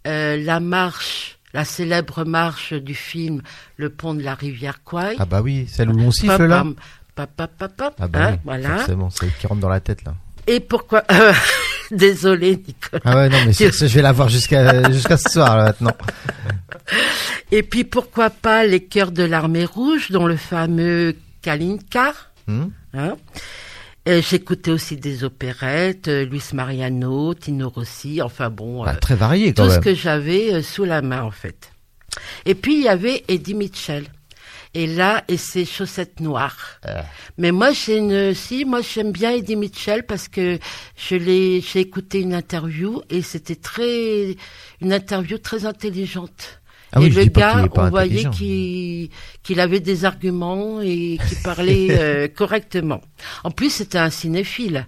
Euh, 0.08 0.38
la 0.38 0.60
marche, 0.60 1.39
la 1.54 1.66
célèbre 1.66 2.24
marche 2.25 2.74
du 2.74 2.96
film 2.96 3.42
Le 3.75 3.89
pont 3.89 4.13
de 4.13 4.22
la 4.22 4.34
rivière 4.36 4.84
Kwai. 4.84 5.16
Ah 5.20 5.25
bah 5.25 5.42
oui, 5.42 5.68
celle 5.68 5.89
où 5.89 6.00
on 6.00 6.12
siffle 6.12 6.46
là. 6.46 6.58
Papam, 6.63 6.75
papapapap, 7.16 7.96
Ah 8.00 8.08
bah 8.08 8.20
hein, 8.28 8.32
oui, 8.34 8.39
voilà. 8.46 8.78
forcément, 8.78 9.10
c'est 9.10 9.28
qui 9.38 9.48
rentre 9.48 9.60
dans 9.62 9.68
la 9.70 9.82
tête 9.82 10.04
là. 10.06 10.13
Et 10.48 10.60
pourquoi 10.62 11.04
Désolé 11.91 12.58
Nicolas. 12.58 13.01
Ah 13.03 13.15
ouais, 13.15 13.29
non, 13.29 13.38
mais 13.46 13.53
je 13.53 13.86
vais 13.86 14.01
la 14.01 14.12
voir 14.12 14.29
jusqu'à 14.29 14.91
jusqu'à 14.91 15.17
ce 15.17 15.29
soir 15.29 15.58
là, 15.58 15.63
maintenant. 15.65 15.96
Et 17.51 17.63
puis 17.63 17.84
pourquoi 17.84 18.29
pas 18.29 18.65
les 18.65 18.84
chœurs 18.84 19.12
de 19.12 19.24
l'armée 19.24 19.65
rouge, 19.65 20.12
dont 20.12 20.27
le 20.27 20.36
fameux 20.38 21.15
Kalinka. 21.41 22.13
Hmm 22.48 22.67
Hein 22.93 23.15
J'écoutais 24.08 24.72
aussi 24.72 24.98
des 24.98 25.24
opérettes, 25.24 26.08
euh, 26.08 26.25
Luis 26.25 26.41
Mariano, 26.53 27.36
Tino 27.36 27.69
Rossi, 27.69 28.22
enfin 28.24 28.50
bon, 28.50 28.84
Bah, 28.84 28.93
euh, 28.96 29.00
très 29.00 29.15
varié 29.15 29.53
quand 29.53 29.65
tout 29.67 29.72
ce 29.72 29.79
que 29.79 29.93
j'avais 29.93 30.53
euh, 30.53 30.63
sous 30.63 30.84
la 30.84 31.03
main 31.03 31.22
en 31.22 31.31
fait. 31.31 31.72
Et 32.46 32.55
puis 32.55 32.75
il 32.75 32.84
y 32.84 32.88
avait 32.88 33.24
Eddie 33.27 33.53
Mitchell. 33.53 34.05
Et 34.76 34.86
là, 34.86 35.24
et 35.28 35.38
ses 35.38 35.66
chaussettes 35.66 36.20
noires. 36.20 36.80
Ah. 36.84 37.04
Mais 37.38 37.52
moi, 37.52 37.72
j'ai 37.72 37.98
une, 37.98 38.36
si, 38.36 38.66
moi 38.66 38.82
j'aime 38.82 39.12
bien 39.12 39.32
Eddie 39.32 39.56
Mitchell 39.56 40.06
parce 40.06 40.28
que 40.28 40.60
je 40.96 41.16
l'ai, 41.16 41.62
j'ai 41.62 41.80
écouté 41.80 42.20
une 42.20 42.36
interview 42.36 43.02
et 43.10 43.24
c'était 43.24 43.56
très, 43.56 44.36
une 44.82 44.94
interview 44.94 45.40
très 45.40 45.66
intelligente. 45.66 46.60
Ah 46.92 47.02
et 47.02 47.10
le 47.10 47.26
gars, 47.26 47.68
on 47.76 47.90
voyait 47.90 48.30
qu'il 48.32 49.10
qu'il 49.44 49.60
avait 49.60 49.80
des 49.80 50.06
arguments 50.06 50.82
et 50.82 51.20
qu'il 51.28 51.38
parlait 51.44 51.88
euh, 51.92 52.28
correctement. 52.28 53.02
En 53.44 53.52
plus, 53.52 53.70
c'était 53.70 54.00
un 54.00 54.10
cinéphile. 54.10 54.88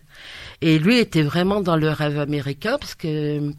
Et 0.63 0.77
lui 0.77 1.00
était 1.00 1.24
vraiment 1.24 1.62
dans 1.62 1.75
le 1.75 1.89
rêve 1.89 2.20
américain 2.20 2.77
parce 2.80 2.94
que 2.94 3.08
euh, 3.39 3.51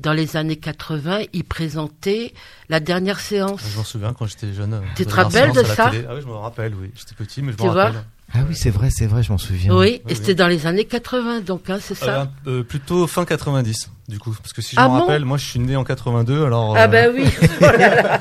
dans 0.00 0.12
les 0.12 0.36
années 0.36 0.56
80, 0.56 1.20
il 1.32 1.44
présentait 1.44 2.32
la 2.68 2.80
dernière 2.80 3.20
séance. 3.20 3.60
Je 3.72 3.78
m'en 3.78 3.84
souviens 3.84 4.12
quand 4.12 4.26
j'étais 4.26 4.52
jeune. 4.52 4.74
euh, 4.74 4.80
Tu 4.96 5.06
te 5.06 5.14
rappelles 5.14 5.52
de 5.52 5.62
ça 5.62 5.90
télé. 5.90 6.04
Ah 6.08 6.14
oui, 6.16 6.20
je 6.22 6.26
me 6.26 6.34
rappelle, 6.34 6.74
oui. 6.74 6.90
J'étais 6.96 7.14
petit, 7.14 7.42
mais 7.42 7.52
je 7.52 7.58
Tu 7.58 7.64
me 7.64 7.70
vois 7.70 7.84
rappelle. 7.84 8.02
Ah 8.34 8.40
oui, 8.46 8.54
c'est 8.54 8.70
vrai, 8.70 8.90
c'est 8.90 9.06
vrai, 9.06 9.22
je 9.22 9.32
m'en 9.32 9.38
souviens. 9.38 9.72
Oui, 9.72 10.02
Oui, 10.04 10.12
et 10.12 10.14
c'était 10.14 10.34
dans 10.34 10.48
les 10.48 10.66
années 10.66 10.84
80, 10.84 11.40
donc 11.40 11.70
hein, 11.70 11.78
c'est 11.80 11.94
ça. 11.94 12.28
Euh, 12.46 12.58
euh, 12.58 12.62
plutôt 12.62 13.06
fin 13.06 13.24
90, 13.24 13.88
du 14.08 14.18
coup. 14.18 14.34
Parce 14.42 14.52
que 14.52 14.60
si 14.60 14.74
je 14.76 14.80
Ah 14.80 14.88
me 14.88 14.94
bon 14.94 15.00
rappelle, 15.06 15.24
moi 15.24 15.38
je 15.38 15.46
suis 15.46 15.58
né 15.60 15.76
en 15.76 15.84
82, 15.84 16.44
alors... 16.44 16.76
Ah 16.76 16.88
ben 16.88 17.10
oui. 17.14 17.24
Oh 17.60 17.64
là, 17.64 17.78
là. 18.02 18.20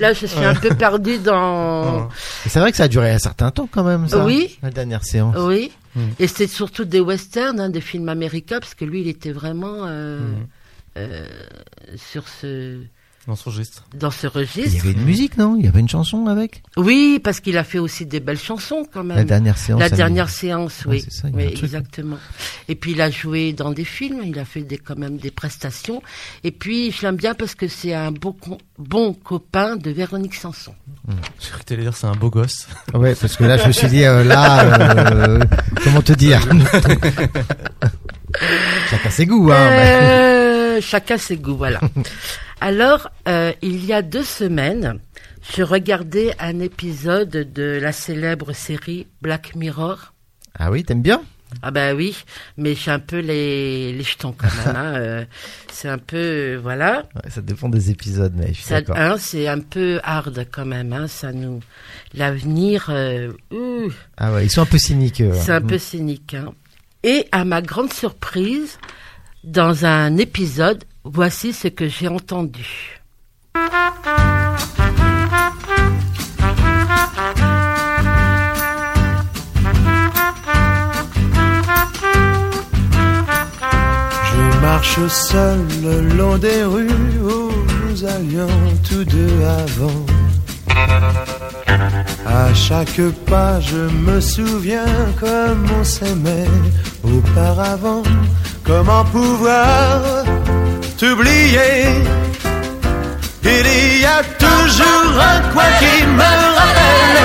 Là, 0.00 0.12
je 0.12 0.26
suis 0.26 0.44
un 0.44 0.54
peu 0.54 0.74
perdue 0.74 1.18
dans. 1.18 2.08
C'est 2.46 2.58
vrai 2.60 2.72
que 2.72 2.76
ça 2.76 2.84
a 2.84 2.88
duré 2.88 3.12
un 3.12 3.18
certain 3.18 3.50
temps 3.50 3.68
quand 3.70 3.84
même, 3.84 4.08
ça. 4.08 4.24
Oui. 4.24 4.58
La 4.62 4.70
dernière 4.70 5.04
séance. 5.04 5.36
Oui. 5.38 5.70
Mm. 5.94 6.00
Et 6.18 6.26
c'est 6.26 6.46
surtout 6.46 6.84
des 6.84 7.00
westerns, 7.00 7.60
hein, 7.60 7.68
des 7.68 7.80
films 7.80 8.08
américains, 8.08 8.60
parce 8.60 8.74
que 8.74 8.84
lui, 8.84 9.00
il 9.02 9.08
était 9.08 9.32
vraiment 9.32 9.86
euh, 9.86 10.20
Mhm. 10.20 10.46
euh, 10.98 11.26
sur 11.96 12.28
ce, 12.28 12.78
dans 13.28 13.36
ce 13.36 13.44
registre. 13.48 13.84
dans 13.94 14.10
ce 14.10 14.26
Il 14.26 14.30
y 14.30 14.32
registre. 14.38 14.80
avait 14.84 14.92
une 14.92 15.04
musique, 15.04 15.36
non? 15.38 15.56
Il 15.58 15.64
y 15.64 15.68
avait 15.68 15.78
une 15.80 15.88
chanson 15.88 16.26
avec? 16.26 16.62
Oui, 16.76 17.20
parce 17.22 17.38
qu'il 17.40 17.56
a 17.56 17.64
fait 17.64 17.78
aussi 17.78 18.04
des 18.04 18.18
belles 18.20 18.38
chansons 18.38 18.84
quand 18.92 19.04
même. 19.04 19.16
La 19.16 19.24
dernière 19.24 19.56
séance. 19.58 19.78
La 19.80 19.90
dernière 19.90 20.28
séance, 20.28 20.84
Ouais, 20.86 20.96
oui. 20.96 21.00
c'est 21.04 21.12
ça, 21.12 21.28
il 21.28 21.30
y 21.30 21.34
a 21.34 21.36
oui 21.36 21.44
un 21.44 21.46
truc, 21.50 21.58
hein. 21.62 21.66
exactement. 21.66 22.16
Et 22.68 22.74
puis 22.74 22.92
il 22.92 23.00
a 23.00 23.10
joué 23.10 23.52
dans 23.52 23.70
des 23.70 23.84
films, 23.84 24.20
il 24.24 24.38
a 24.38 24.44
fait 24.44 24.62
des, 24.62 24.78
quand 24.78 24.98
même 24.98 25.18
des 25.18 25.30
prestations. 25.30 26.02
Et 26.42 26.50
puis 26.50 26.90
je 26.90 27.02
l'aime 27.02 27.16
bien 27.16 27.34
parce 27.34 27.54
que 27.54 27.68
c'est 27.68 27.94
un 27.94 28.10
bon, 28.12 28.32
con- 28.32 28.58
bon 28.78 29.12
copain 29.14 29.76
de 29.76 29.90
Véronique 29.90 30.34
Sanson. 30.34 30.74
J'ai 31.40 31.48
cru 31.50 31.60
que 31.60 31.64
t'allais 31.64 31.82
dire 31.82 31.96
c'est 31.96 32.06
un 32.08 32.16
beau 32.16 32.30
gosse. 32.30 32.66
Ouais, 32.94 33.14
parce 33.14 33.36
que 33.36 33.44
là, 33.44 33.56
je 33.56 33.66
me 33.68 33.72
suis 33.72 33.88
dit, 33.88 34.04
euh, 34.04 34.24
là, 34.24 34.64
euh, 34.64 35.40
comment 35.84 36.02
te 36.02 36.12
dire? 36.12 36.40
Chacun 38.90 39.10
ses 39.10 39.26
goûts, 39.26 39.50
hein. 39.52 39.68
mais- 39.70 40.41
Euh, 40.72 40.80
chacun 40.80 41.18
ses 41.18 41.36
goûts, 41.36 41.56
voilà. 41.56 41.80
Alors, 42.60 43.10
euh, 43.28 43.52
il 43.62 43.84
y 43.84 43.92
a 43.92 44.02
deux 44.02 44.22
semaines, 44.22 44.98
je 45.54 45.62
regardais 45.62 46.34
un 46.38 46.60
épisode 46.60 47.30
de 47.52 47.78
la 47.82 47.92
célèbre 47.92 48.52
série 48.52 49.06
Black 49.20 49.54
Mirror. 49.56 50.12
Ah 50.58 50.70
oui, 50.70 50.84
t'aimes 50.84 51.02
bien? 51.02 51.22
Ah 51.60 51.70
ben 51.70 51.94
oui, 51.94 52.16
mais 52.56 52.74
j'ai 52.74 52.90
un 52.90 52.98
peu 52.98 53.18
les, 53.18 53.92
les 53.92 54.02
jetons 54.02 54.32
quand 54.32 54.48
même. 54.64 54.74
hein, 54.76 54.94
euh, 54.96 55.24
c'est 55.70 55.88
un 55.88 55.98
peu, 55.98 56.56
voilà. 56.62 57.02
Ouais, 57.14 57.28
Ça 57.30 57.42
dépend 57.42 57.68
des 57.68 57.90
épisodes, 57.90 58.32
mais 58.34 58.54
je 58.54 58.60
suis 58.62 58.70
d'accord. 58.70 58.96
hein, 58.96 59.16
c'est 59.18 59.48
un 59.48 59.58
peu 59.60 60.00
hard 60.02 60.46
quand 60.50 60.64
même. 60.64 60.94
Hein, 60.94 61.08
ça 61.08 61.32
nous, 61.32 61.60
l'avenir, 62.14 62.86
euh, 62.88 63.32
Ah 64.16 64.32
ouais, 64.32 64.46
ils 64.46 64.50
sont 64.50 64.62
un 64.62 64.66
peu 64.66 64.78
cyniques. 64.78 65.22
c'est 65.34 65.52
un 65.52 65.60
peu 65.60 65.76
cynique. 65.78 66.32
Hein. 66.34 66.54
Et 67.02 67.26
à 67.32 67.44
ma 67.44 67.60
grande 67.60 67.92
surprise, 67.92 68.78
dans 69.44 69.84
un 69.84 70.16
épisode, 70.16 70.84
voici 71.04 71.52
ce 71.52 71.68
que 71.68 71.88
j'ai 71.88 72.08
entendu. 72.08 73.00
Je 84.24 84.60
marche 84.60 85.06
seul 85.08 85.58
le 85.82 86.16
long 86.16 86.38
des 86.38 86.64
rues 86.64 86.88
où 87.20 87.50
nous 87.86 88.04
allions 88.04 88.48
tous 88.88 89.04
deux 89.04 89.42
avant. 89.44 90.06
À 92.26 92.54
chaque 92.54 93.00
pas, 93.26 93.60
je 93.60 93.76
me 93.76 94.20
souviens 94.20 94.86
comme 95.20 95.66
on 95.78 95.84
s'aimait 95.84 96.46
auparavant. 97.02 98.02
Comment 98.74 99.04
pouvoir 99.04 100.00
t'oublier? 100.96 101.72
Il 103.44 104.00
y 104.00 104.04
a 104.06 104.22
toujours 104.44 105.14
un 105.32 105.40
quoi 105.52 105.68
qui 105.80 105.96
me 106.06 106.32
rappelle. 106.58 107.24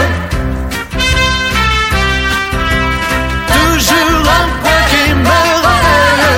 Toujours 3.60 4.26
un 4.42 4.48
quoi 4.62 4.80
qui 4.92 5.06
me 5.28 5.42
rappelle. 5.68 6.38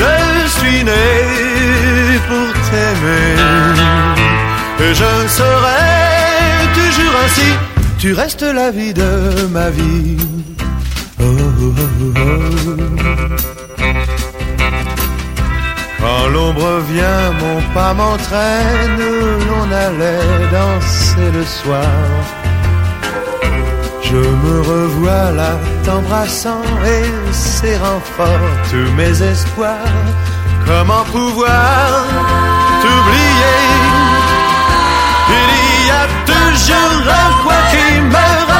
Je 0.00 0.14
suis 0.56 0.80
né 0.84 1.06
pour 2.28 2.50
t'aimer 2.70 3.28
et 4.84 4.94
je 4.94 5.12
serai 5.38 5.84
toujours 6.78 7.14
ainsi. 7.24 7.50
Tu 7.98 8.14
restes 8.14 8.48
la 8.60 8.70
vie 8.70 8.94
de 8.94 9.48
ma 9.52 9.68
vie. 9.68 10.16
Quand 16.00 16.28
l'ombre 16.28 16.80
vient, 16.92 17.32
mon 17.40 17.60
pas 17.72 17.94
m'entraîne, 17.94 18.98
l'on 19.48 19.72
allait 19.72 20.48
danser 20.52 21.30
le 21.32 21.44
soir. 21.44 21.94
Je 24.02 24.16
me 24.16 24.60
revois 24.60 25.30
là 25.32 25.52
t'embrassant 25.84 26.62
et 26.84 27.32
serrant 27.32 28.00
fort 28.16 28.50
tous 28.70 28.90
mes 28.92 29.22
espoirs. 29.22 30.02
Comment 30.66 31.04
pouvoir 31.04 32.04
t'oublier? 32.82 33.60
Il 35.40 35.86
y 35.88 35.90
a 36.02 36.06
toujours 36.26 37.04
un 37.22 37.42
quoi 37.42 37.60
qui 37.72 38.00
me 38.00 38.53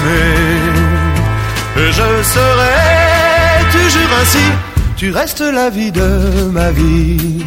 t'aimer. 0.00 1.90
Je 1.92 2.22
serai 2.22 3.70
toujours 3.72 4.10
ainsi. 4.20 4.46
Tu 4.96 5.10
restes 5.10 5.40
la 5.40 5.70
vie 5.70 5.90
de 5.92 6.50
ma 6.52 6.70
vie. 6.70 7.44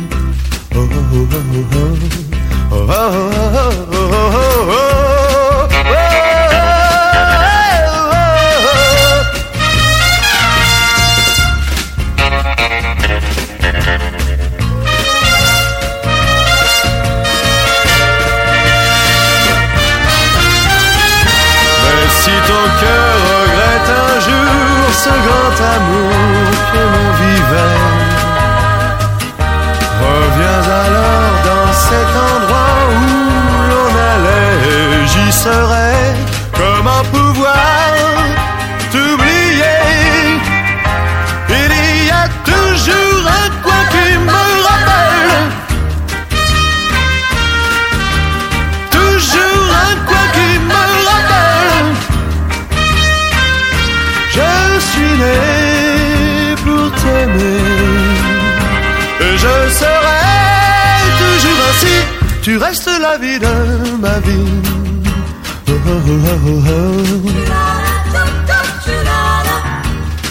Oh, 0.76 0.80
oh, 0.80 0.86
oh, 1.13 1.28
oh, 1.32 1.38
oh. 1.76 1.98
Oh, 2.72 2.76
oh, 2.76 2.92
oh, 2.92 3.32
oh, 3.36 3.58
oh, 3.58 3.62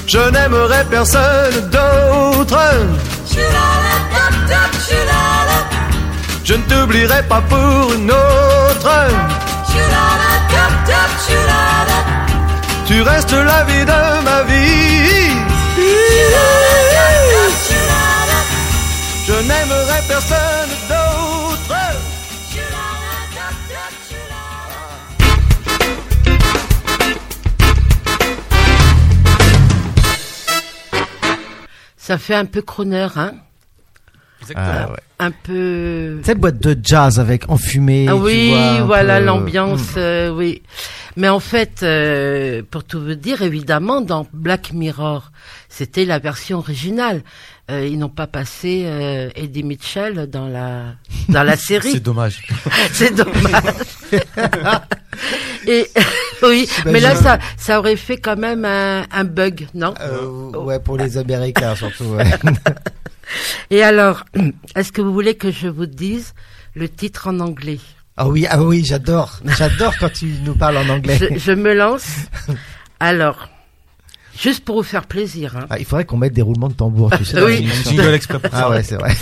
Je 0.06 0.18
n'aimerai 0.30 0.84
personne 0.90 1.70
d'autre. 1.70 2.60
Je 6.44 6.54
ne 6.54 6.62
t'oublierai 6.64 7.22
pas 7.22 7.40
pour 7.48 7.94
une 7.94 8.10
autre. 8.10 8.90
Tu 12.86 13.00
restes 13.00 13.32
la 13.32 13.64
vie 13.64 13.84
de 13.86 14.22
ma 14.22 14.42
vie. 14.42 15.32
Je 19.26 19.32
n'aimerai 19.48 20.00
personne 20.08 20.72
d'autre. 20.90 22.01
Ça 32.12 32.18
fait 32.18 32.34
un 32.34 32.44
peu 32.44 32.60
crooner, 32.60 33.08
hein 33.16 33.32
Ah, 34.54 34.90
ouais. 34.90 34.96
Un 35.18 35.30
peu... 35.30 36.20
Cette 36.24 36.38
boîte 36.38 36.60
de 36.62 36.76
jazz 36.82 37.18
avec 37.18 37.48
enfumé. 37.48 38.06
Ah 38.08 38.12
tu 38.12 38.18
oui, 38.20 38.50
vois, 38.50 38.82
voilà 38.82 39.18
peu- 39.18 39.24
l'ambiance, 39.24 39.94
Mm. 39.94 39.98
euh, 39.98 40.30
oui. 40.30 40.62
Mais 41.16 41.28
en 41.30 41.40
fait, 41.40 41.82
euh, 41.82 42.62
pour 42.70 42.84
tout 42.84 43.00
vous 43.00 43.14
dire, 43.14 43.40
évidemment, 43.40 44.02
dans 44.02 44.26
Black 44.34 44.72
Mirror, 44.74 45.30
c'était 45.70 46.04
la 46.04 46.18
version 46.18 46.58
originale. 46.58 47.22
Euh, 47.70 47.86
ils 47.86 47.98
n'ont 47.98 48.08
pas 48.10 48.26
passé 48.26 48.82
euh, 48.84 49.30
Eddie 49.36 49.62
Mitchell 49.62 50.26
dans 50.28 50.48
la 50.48 50.96
dans 51.30 51.44
la 51.44 51.56
série. 51.68 51.92
C'est 51.92 52.00
dommage. 52.00 52.42
C'est 52.92 53.14
dommage. 53.14 53.62
Et 55.66 55.88
oui, 56.42 56.68
mais 56.86 57.00
là, 57.00 57.14
ça 57.14 57.38
ça 57.56 57.78
aurait 57.78 57.96
fait 57.96 58.16
quand 58.16 58.36
même 58.36 58.64
un, 58.64 59.04
un 59.10 59.24
bug, 59.24 59.68
non 59.74 59.94
Euh, 60.00 60.50
ouais, 60.58 60.80
pour 60.80 60.96
les 60.96 61.16
Américains 61.18 61.74
surtout. 61.76 62.04
ouais. 62.04 62.24
Et 63.70 63.82
alors, 63.82 64.24
est-ce 64.76 64.92
que 64.92 65.00
vous 65.00 65.12
voulez 65.12 65.36
que 65.36 65.50
je 65.50 65.68
vous 65.68 65.86
dise 65.86 66.34
le 66.74 66.88
titre 66.88 67.28
en 67.28 67.40
anglais? 67.40 67.78
Ah 68.16 68.28
oui, 68.28 68.46
ah 68.50 68.62
oui, 68.62 68.84
j'adore. 68.84 69.38
J'adore 69.56 69.94
quand 69.98 70.12
tu 70.12 70.26
nous 70.44 70.54
parles 70.54 70.76
en 70.78 70.88
anglais. 70.88 71.18
je, 71.18 71.38
je 71.38 71.52
me 71.52 71.72
lance. 71.74 72.06
Alors, 73.00 73.48
juste 74.38 74.64
pour 74.64 74.76
vous 74.76 74.82
faire 74.82 75.06
plaisir. 75.06 75.56
Hein. 75.56 75.66
Ah, 75.70 75.78
il 75.78 75.84
faudrait 75.86 76.04
qu'on 76.04 76.18
mette 76.18 76.34
des 76.34 76.42
roulements 76.42 76.68
de 76.68 76.74
tambour, 76.74 77.10
tu 77.16 77.24
sais. 77.24 77.40
Oui. 77.42 77.66
Jingle 77.84 78.12
exprès 78.14 78.38
pour 78.38 78.50
Ah 78.52 78.68
ouais, 78.70 78.82
c'est 78.82 78.96
vrai. 78.96 79.14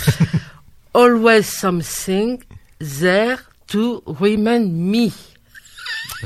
Always 0.93 1.43
something 1.43 2.39
there 2.79 3.37
to 3.71 4.03
remind 4.05 4.73
me. 4.73 5.11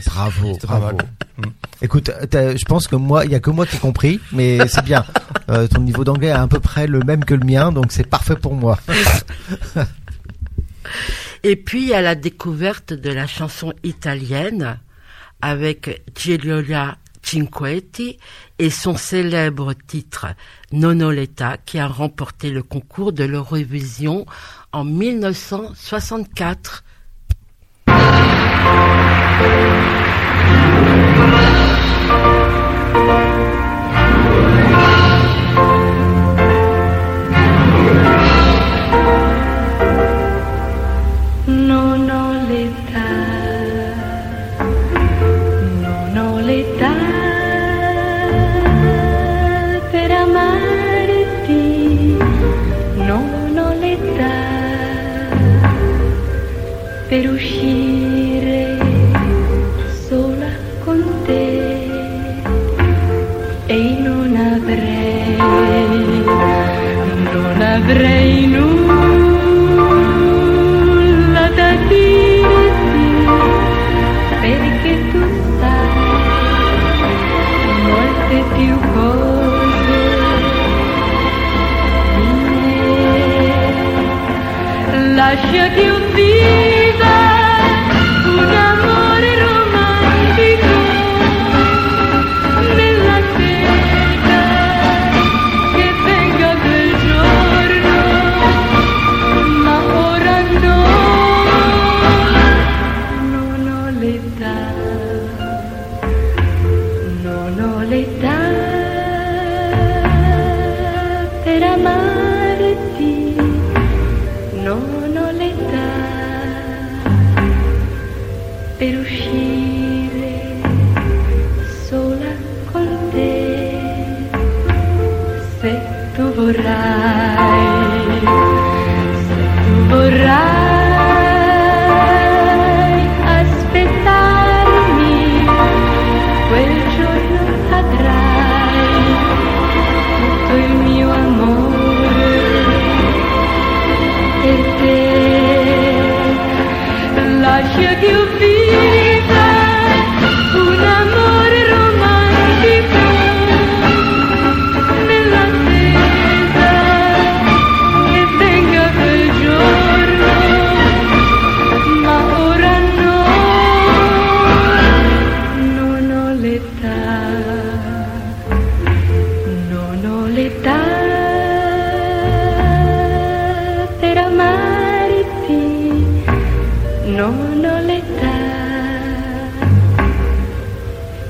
Bravo, 0.05 0.57
bravo. 0.63 0.97
Mm. 1.37 1.43
Écoute, 1.81 2.11
je 2.31 2.65
pense 2.65 2.87
que 2.87 2.95
moi, 2.95 3.25
il 3.25 3.31
y 3.31 3.35
a 3.35 3.39
que 3.39 3.51
moi 3.51 3.65
qui 3.65 3.75
ai 3.75 3.79
compris, 3.79 4.21
mais 4.31 4.67
c'est 4.73 4.83
bien. 4.83 5.05
Euh, 5.49 5.67
ton 5.67 5.81
niveau 5.81 6.03
d'anglais 6.03 6.29
est 6.29 6.31
à 6.31 6.47
peu 6.47 6.59
près 6.59 6.87
le 6.87 6.99
même 6.99 7.23
que 7.23 7.35
le 7.35 7.45
mien, 7.45 7.71
donc 7.71 7.91
c'est 7.91 8.07
parfait 8.07 8.35
pour 8.35 8.55
moi. 8.55 8.79
Et 11.43 11.55
puis 11.55 11.93
à 11.93 12.01
la 12.01 12.15
découverte 12.15 12.93
de 12.93 13.11
la 13.11 13.27
chanson 13.27 13.71
italienne 13.83 14.79
avec 15.41 16.01
Giuliola 16.17 16.97
Cinquetti 17.21 18.17
et 18.57 18.69
son 18.69 18.95
célèbre 18.97 19.73
titre 19.73 20.27
Nonoletta 20.71 21.57
qui 21.65 21.77
a 21.79 21.87
remporté 21.87 22.49
le 22.49 22.63
concours 22.63 23.11
de 23.13 23.25
l'Eurovision 23.25 24.25
en 24.71 24.83
1964. 24.83 26.84
Non 29.37 29.94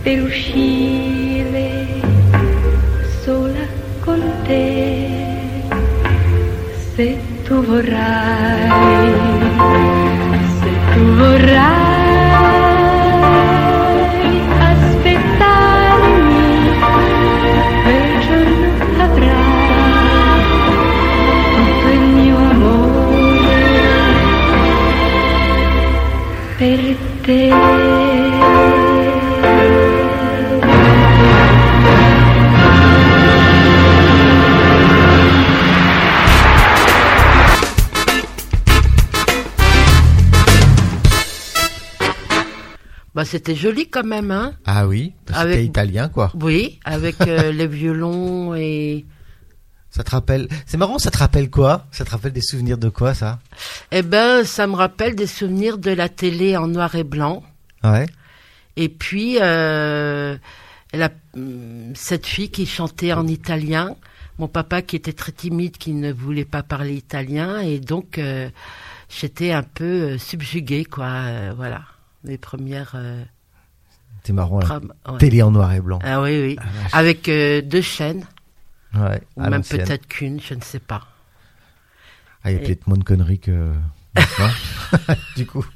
per 0.06 0.22
uscire 0.22 1.68
sola 3.24 3.66
con 4.02 4.22
te, 4.44 5.08
se 6.94 7.18
tu 7.44 7.56
vorrai, 7.64 8.70
se 10.60 10.70
tu 10.94 11.02
vorrai 11.16 11.74
aspettarmi, 14.70 16.34
quel 17.82 18.10
giorno 18.28 18.68
avrai 19.08 20.44
tutto 21.56 21.88
il 21.98 22.06
mio 22.14 22.38
amore 22.38 23.66
per 26.58 26.96
te. 27.24 28.05
C'était 43.26 43.56
joli 43.56 43.90
quand 43.90 44.04
même, 44.06 44.32
hein 44.32 44.54
Ah 44.66 44.88
oui, 44.88 45.14
c'était 45.28 45.40
Avec- 45.40 45.66
italien 45.66 46.10
quoi. 46.10 46.32
Oui, 46.40 46.80
avec 46.86 47.20
euh, 47.22 47.52
les 47.52 47.68
violons 47.68 48.56
et... 48.56 49.06
Ça 49.90 50.04
te 50.04 50.12
rappelle 50.12 50.48
C'est 50.66 50.78
marrant, 50.78 51.00
ça 51.00 51.10
te 51.12 51.18
rappelle 51.18 51.50
quoi? 51.50 51.86
Ça 51.92 52.04
te 52.04 52.10
rappelle 52.12 52.34
des 52.34 52.42
souvenirs 52.42 52.78
de 52.78 52.90
quoi 52.90 53.14
ça? 53.14 53.40
Eh 53.92 54.02
ben, 54.02 54.44
ça 54.44 54.68
me 54.68 54.76
rappelle 54.76 55.16
des 55.16 55.28
souvenirs 55.28 55.78
de 55.78 55.92
la 55.92 56.10
télé 56.10 56.58
en 56.58 56.68
noir 56.68 56.96
et 56.96 57.06
blanc. 57.06 57.44
Ouais. 57.84 58.06
Et 58.76 58.90
puis, 58.90 59.38
euh, 59.40 60.38
la- 60.94 61.10
cette 61.94 62.26
fille 62.26 62.50
qui 62.52 62.66
chantait 62.66 63.14
en 63.14 63.26
italien, 63.26 63.96
mon 64.38 64.50
papa 64.50 64.82
qui 64.82 64.98
était 64.98 65.14
très 65.14 65.32
timide, 65.32 65.78
qui 65.78 65.94
ne 65.94 66.12
voulait 66.12 66.44
pas 66.44 66.62
parler 66.62 66.96
italien, 66.96 67.62
et 67.62 67.80
donc 67.80 68.18
euh, 68.18 68.50
j'étais 69.08 69.54
un 69.54 69.64
peu 69.64 70.18
subjuguée, 70.18 70.84
quoi. 70.84 71.54
voilà, 71.56 71.84
mes 72.26 72.38
premières 72.38 72.96
C'est 74.24 74.34
marrant 74.34 74.60
ouais. 74.60 75.18
Télé 75.20 75.42
en 75.42 75.52
noir 75.52 75.72
et 75.74 75.82
blanc. 75.82 76.00
Ah 76.04 76.22
oui, 76.22 76.42
oui, 76.42 76.56
Ah, 76.92 76.98
avec 76.98 77.30
euh, 77.30 77.62
deux 77.62 77.82
chaînes, 77.82 78.26
Ouais. 78.96 79.22
ou 79.36 79.42
même 79.42 79.64
peut-être 79.64 80.08
qu'une, 80.08 80.40
je 80.42 80.54
ne 80.54 80.62
sais 80.62 80.80
pas. 80.80 81.08
Ah, 82.44 82.52
il 82.52 82.56
y 82.56 82.60
a 82.60 82.62
Et- 82.62 82.66
peut-être 82.66 82.88
moins 82.88 82.98
de 82.98 83.04
conneries 83.04 83.40
que. 83.40 83.72
du 85.36 85.46
coup. 85.46 85.66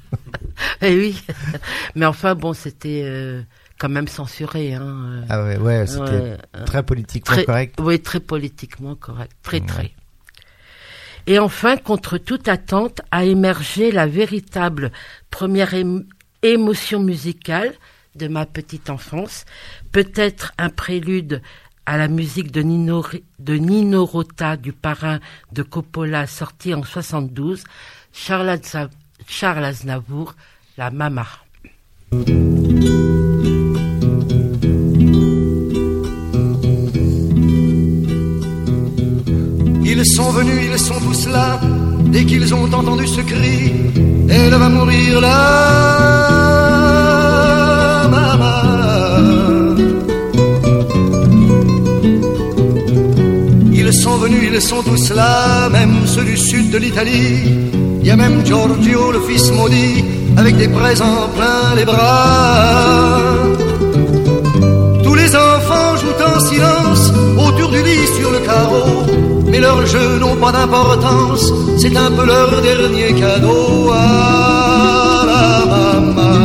Eh 0.82 0.96
oui, 0.96 1.22
mais 1.94 2.06
enfin 2.06 2.34
bon, 2.34 2.54
c'était 2.54 3.02
euh, 3.04 3.42
quand 3.78 3.90
même 3.90 4.08
censuré, 4.08 4.72
hein. 4.74 4.82
euh, 4.82 5.22
Ah 5.28 5.42
ouais, 5.44 5.58
ouais, 5.58 5.86
c'était 5.86 6.00
euh, 6.10 6.36
très 6.64 6.82
politiquement 6.82 7.34
très, 7.34 7.44
correct. 7.44 7.78
Oui, 7.80 8.00
très 8.00 8.20
politiquement 8.20 8.94
correct, 8.94 9.32
très 9.42 9.60
Ouais. 9.60 9.66
très. 9.66 9.94
Et 11.26 11.38
enfin, 11.38 11.76
contre 11.76 12.16
toute 12.16 12.48
attente, 12.48 13.02
a 13.10 13.24
émergé 13.24 13.92
la 13.92 14.06
véritable 14.06 14.90
première 15.30 15.74
émotion 16.42 17.00
musicale 17.00 17.74
de 18.16 18.28
ma 18.28 18.46
petite 18.46 18.90
enfance, 18.90 19.44
peut-être 19.92 20.52
un 20.58 20.68
prélude 20.70 21.42
à 21.86 21.96
la 21.96 22.08
musique 22.08 22.50
de 22.52 22.62
Nino, 22.62 24.04
Rota, 24.04 24.56
du 24.56 24.72
parrain 24.72 25.20
de 25.52 25.62
Coppola, 25.62 26.26
sorti 26.26 26.74
en 26.74 26.82
72, 26.82 27.64
Charles, 28.12 28.48
Azna- 28.48 28.90
Charles 29.26 29.64
Aznavour, 29.64 30.34
la 30.76 30.90
Mama. 30.90 31.26
Ils 39.84 40.04
sont 40.06 40.30
venus, 40.30 40.70
ils 40.72 40.78
sont 40.78 40.98
tous 41.00 41.26
là, 41.28 41.60
dès 42.06 42.24
qu'ils 42.24 42.54
ont 42.54 42.72
entendu 42.72 43.06
ce 43.06 43.20
cri, 43.22 43.72
elle 44.30 44.54
va 44.54 44.68
mourir 44.68 45.20
là, 45.20 45.36
maman. 48.08 49.76
Ils 53.72 53.92
sont 53.92 54.16
venus, 54.18 54.50
ils 54.52 54.62
sont 54.62 54.82
tous 54.82 55.10
là, 55.14 55.68
même 55.70 56.06
ceux 56.06 56.24
du 56.24 56.36
sud 56.36 56.70
de 56.70 56.78
l'Italie. 56.78 57.70
Il 58.00 58.06
y 58.06 58.10
a 58.10 58.16
même 58.16 58.44
Giorgio, 58.46 59.12
le 59.12 59.20
fils 59.20 59.50
maudit, 59.50 60.04
avec 60.36 60.56
des 60.56 60.68
présents 60.68 61.28
plein 61.36 61.74
les 61.76 61.84
bras. 61.84 63.18
Tous 65.04 65.14
les 65.14 65.36
enfants 65.36 65.96
jouent 66.00 66.22
en 66.24 66.40
silence 66.48 66.79
du 67.70 67.82
lit 67.82 68.06
sur 68.18 68.30
le 68.30 68.40
carreau. 68.40 69.04
Mais 69.50 69.60
leurs 69.60 69.84
jeux 69.86 70.18
n'ont 70.18 70.36
pas 70.36 70.52
d'importance, 70.52 71.52
c'est 71.78 71.96
un 71.96 72.10
peu 72.10 72.24
leur 72.24 72.50
dernier 72.62 73.12
cadeau. 73.20 73.90
À 73.92 75.24
la 75.30 75.46
maman. 75.72 76.38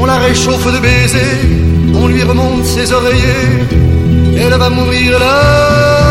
On 0.00 0.04
la 0.06 0.18
réchauffe 0.18 0.72
de 0.76 0.80
baisers, 0.86 1.44
on 1.94 2.06
lui 2.06 2.22
remonte 2.22 2.64
ses 2.64 2.92
oreillers, 2.92 3.48
elle 4.36 4.56
va 4.58 4.70
mourir 4.70 5.18
là, 5.18 6.01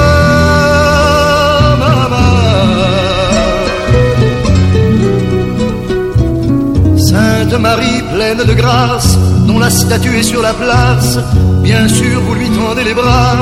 Marie 7.62 8.02
pleine 8.14 8.44
de 8.44 8.54
grâce, 8.54 9.18
dont 9.48 9.60
la 9.60 9.70
statue 9.70 10.18
est 10.18 10.24
sur 10.24 10.42
la 10.42 10.54
place, 10.54 11.18
bien 11.62 11.88
sûr 11.88 12.20
vous 12.22 12.36
lui 12.36 12.50
tendez 12.50 12.84
les 12.84 12.94
bras 12.94 13.38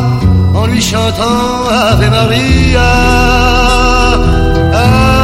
en 0.53 0.65
lui 0.67 0.81
chantant 0.81 1.67
Ave 1.69 2.09
Maria. 2.09 2.89
Ave 4.73 5.18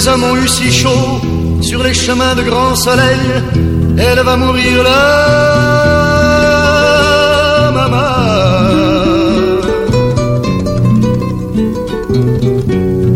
les 0.00 0.08
hommes 0.08 0.24
ont 0.24 0.36
eu 0.36 0.48
si 0.48 0.72
chaud 0.72 1.20
sur 1.60 1.82
les 1.82 1.92
chemins 1.92 2.34
de 2.34 2.42
grand 2.42 2.74
soleil. 2.74 3.22
Elle 3.98 4.20
va 4.20 4.36
mourir 4.36 4.82
là, 4.82 5.00
maman. 7.78 8.12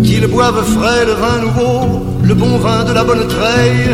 Qu'ils 0.03 0.27
boivent 0.27 0.66
frais 0.77 1.05
le 1.11 1.14
vin 1.23 1.38
nouveau, 1.47 1.79
le 2.23 2.35
bon 2.35 2.59
vin 2.59 2.85
de 2.85 2.92
la 2.92 3.05
bonne 3.05 3.27
treille, 3.29 3.90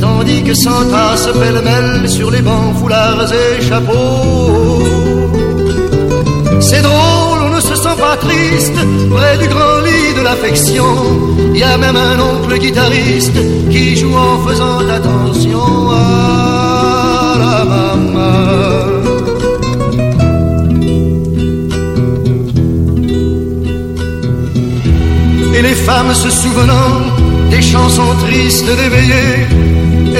tandis 0.00 0.42
que 0.44 0.54
s'entassent 0.54 1.32
pêle-mêle 1.40 2.08
sur 2.08 2.30
les 2.30 2.42
bancs, 2.42 2.76
foulards 2.78 3.32
et 3.32 3.60
chapeaux. 3.68 4.82
C'est 6.60 6.82
drôle, 6.82 7.27
ne 7.58 7.62
se 7.62 7.74
sent 7.74 7.96
pas 7.98 8.16
triste 8.16 8.78
près 9.10 9.36
du 9.38 9.48
grand 9.48 9.78
lit 9.86 10.14
de 10.16 10.22
l'affection. 10.22 10.84
Il 11.54 11.58
y 11.58 11.62
a 11.62 11.76
même 11.76 11.96
un 11.96 12.18
oncle 12.20 12.56
guitariste 12.58 13.38
qui 13.70 13.96
joue 13.96 14.14
en 14.14 14.38
faisant 14.46 14.78
attention 14.98 15.90
à 15.90 17.34
la 17.44 17.64
maman. 17.74 18.38
Et 25.56 25.62
les 25.62 25.78
femmes 25.86 26.14
se 26.14 26.30
souvenant 26.30 26.92
des 27.50 27.62
chansons 27.62 28.14
tristes 28.24 28.72
d'éveillé, 28.80 29.26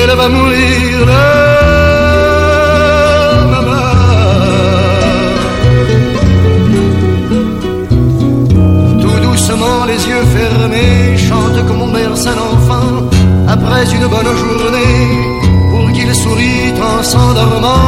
elle 0.02 0.16
va 0.16 0.28
mourir 0.28 1.47
une 13.86 14.06
bonne 14.08 14.36
journée 14.36 15.40
pour 15.70 15.92
qu'il 15.92 16.12
sourit 16.14 16.72
en 16.82 17.02
s'endormant. 17.02 17.78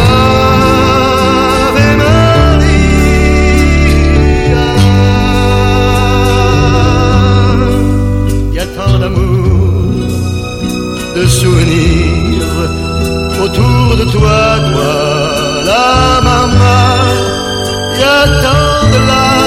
Ave 0.00 1.96
Maria. 2.02 2.60
Il 8.50 8.54
y 8.54 8.58
a 8.58 8.66
tant 8.66 8.98
d'amour, 8.98 10.06
de 11.16 11.26
souvenirs 11.26 12.52
autour 13.42 13.96
de 13.96 14.04
toi, 14.04 14.40
toi, 14.68 14.94
la 15.70 16.20
maman. 16.28 16.88
Il 17.94 18.00
y 18.00 18.04
a 18.04 18.22
tant 18.42 18.86
de 18.92 18.98
larmes 19.06 19.41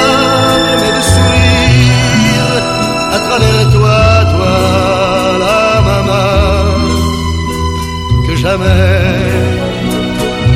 jamais, 8.56 9.60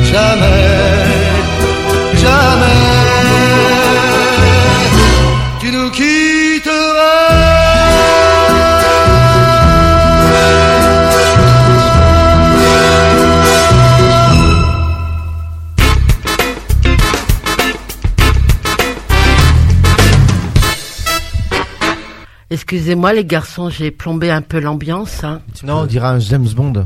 jamais, 0.04 1.04
jamais, 2.16 2.80
tu 5.60 5.70
nous 5.70 5.90
quitteras. 5.90 7.30
Excusez-moi 22.50 23.12
les 23.12 23.24
garçons, 23.24 23.70
j'ai 23.70 23.90
plombé 23.92 24.30
un 24.30 24.42
peu 24.42 24.58
l'ambiance. 24.58 25.22
hein. 25.22 25.40
Non, 25.62 25.80
on 25.82 25.86
dirait 25.86 26.08
un 26.08 26.18
James 26.18 26.48
Bond. 26.48 26.84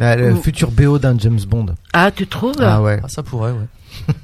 Le 0.00 0.32
Ou- 0.32 0.42
futur 0.42 0.70
BO 0.70 0.98
d'un 0.98 1.16
James 1.18 1.38
Bond. 1.46 1.74
Ah, 1.92 2.10
tu 2.10 2.26
trouves? 2.26 2.56
Ah 2.60 2.80
ouais. 2.82 2.98
Ah, 3.04 3.08
ça 3.08 3.22
pourrait, 3.22 3.52
ouais. 3.52 3.66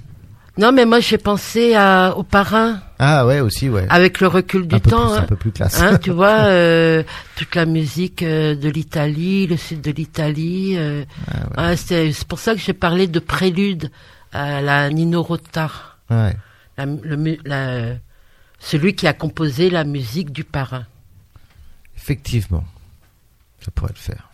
Non, 0.58 0.72
mais 0.72 0.86
moi 0.86 1.00
j'ai 1.00 1.18
pensé 1.18 1.74
à, 1.74 2.14
au 2.16 2.22
parrain, 2.22 2.80
Ah 2.98 3.26
ouais, 3.26 3.40
aussi, 3.40 3.68
ouais. 3.68 3.86
avec 3.90 4.20
le 4.20 4.26
recul 4.26 4.66
du 4.66 4.74
un, 4.76 4.78
peu 4.78 4.88
temps. 4.90 5.08
plus, 5.08 5.16
hein. 5.18 5.22
un 5.22 5.26
peu 5.26 5.36
plus 5.36 5.52
classe. 5.52 5.78
Hein, 5.82 5.98
tu 5.98 6.10
vois, 6.12 6.44
euh, 6.46 7.02
toute 7.36 7.54
la 7.54 7.66
musique 7.66 8.22
euh, 8.22 8.54
de 8.54 8.70
l'Italie, 8.70 9.46
le 9.46 9.58
sud 9.58 9.82
de 9.82 9.90
l'Italie. 9.90 10.76
euh, 10.78 11.04
Ah 11.30 11.34
ouais. 11.40 11.52
ah, 11.58 11.76
c'est 11.76 12.10
c'est 12.12 12.26
pour 12.26 12.38
ça 12.38 12.54
que 12.54 12.58
j'ai 12.60 12.72
parlé 12.72 13.06
de 13.06 13.18
prélude 13.18 13.90
à 14.32 14.62
la 14.62 14.88
Nino 14.88 15.22
Rota, 15.22 15.70
Ouais. 16.08 16.34
la, 16.78 16.86
le 16.86 17.16
mu- 17.18 17.38
la- 17.44 17.96
celui 18.58 18.94
qui 18.94 19.06
a 19.06 19.12
composé 19.12 19.68
la 19.68 19.84
musique 19.84 20.32
du 20.32 20.42
parrain. 20.44 20.86
Effectivement. 21.98 22.64
Ça 23.60 23.70
pourrait 23.72 23.92
le 23.94 24.00
faire. 24.00 24.30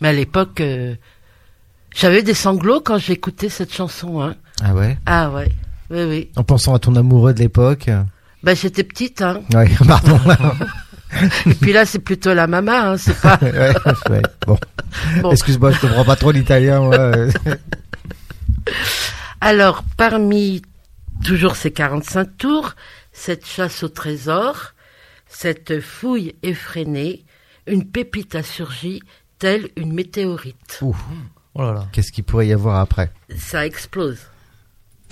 Mais 0.00 0.08
à 0.08 0.12
l'époque, 0.12 0.60
euh, 0.60 0.94
j'avais 1.94 2.22
des 2.22 2.34
sanglots 2.34 2.80
quand 2.80 2.98
j'écoutais 2.98 3.48
cette 3.48 3.72
chanson. 3.72 4.20
Hein. 4.20 4.36
Ah 4.62 4.74
ouais? 4.74 4.98
Ah 5.06 5.30
ouais, 5.30 5.50
oui, 5.90 6.04
oui. 6.04 6.30
En 6.36 6.44
pensant 6.44 6.74
à 6.74 6.78
ton 6.78 6.94
amoureux 6.96 7.34
de 7.34 7.40
l'époque. 7.40 7.90
Ben, 8.42 8.54
j'étais 8.54 8.84
petite, 8.84 9.22
hein. 9.22 9.42
Ouais, 9.52 9.68
pardon. 9.86 10.20
Et 11.46 11.54
puis 11.54 11.72
là, 11.72 11.86
c'est 11.86 11.98
plutôt 11.98 12.34
la 12.34 12.46
maman, 12.46 12.72
hein. 12.72 12.96
C'est 12.96 13.20
pas. 13.20 13.38
ouais, 13.42 13.74
ouais. 14.10 14.22
Bon. 14.46 14.58
Bon. 15.22 15.32
Excuse-moi, 15.32 15.72
je 15.72 15.80
comprends 15.80 16.04
pas 16.04 16.16
trop 16.16 16.30
l'italien, 16.30 16.80
moi. 16.80 17.10
Alors, 19.40 19.84
parmi 19.96 20.62
toujours 21.24 21.56
ces 21.56 21.70
45 21.70 22.38
tours, 22.38 22.74
cette 23.12 23.46
chasse 23.46 23.82
au 23.82 23.88
trésor, 23.88 24.74
cette 25.26 25.80
fouille 25.80 26.34
effrénée, 26.42 27.24
une 27.66 27.88
pépite 27.88 28.34
a 28.34 28.42
surgi 28.42 29.02
telle 29.38 29.68
une 29.76 29.92
météorite. 29.92 30.78
Ouh, 30.82 30.96
Oh 31.54 31.62
là 31.62 31.72
là. 31.72 31.86
qu'est-ce 31.92 32.12
qu'il 32.12 32.24
pourrait 32.24 32.46
y 32.48 32.52
avoir 32.52 32.78
après 32.80 33.10
Ça 33.36 33.66
explose. 33.66 34.18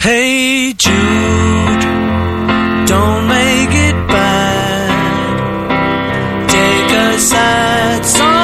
Hey 0.04 0.74
Jude, 0.78 1.82
don't 2.86 3.26
make 3.26 3.72
it 3.74 3.96
bad. 4.08 4.90
Take 6.48 6.92
a 6.94 7.18
sad 7.18 8.04
song 8.04 8.35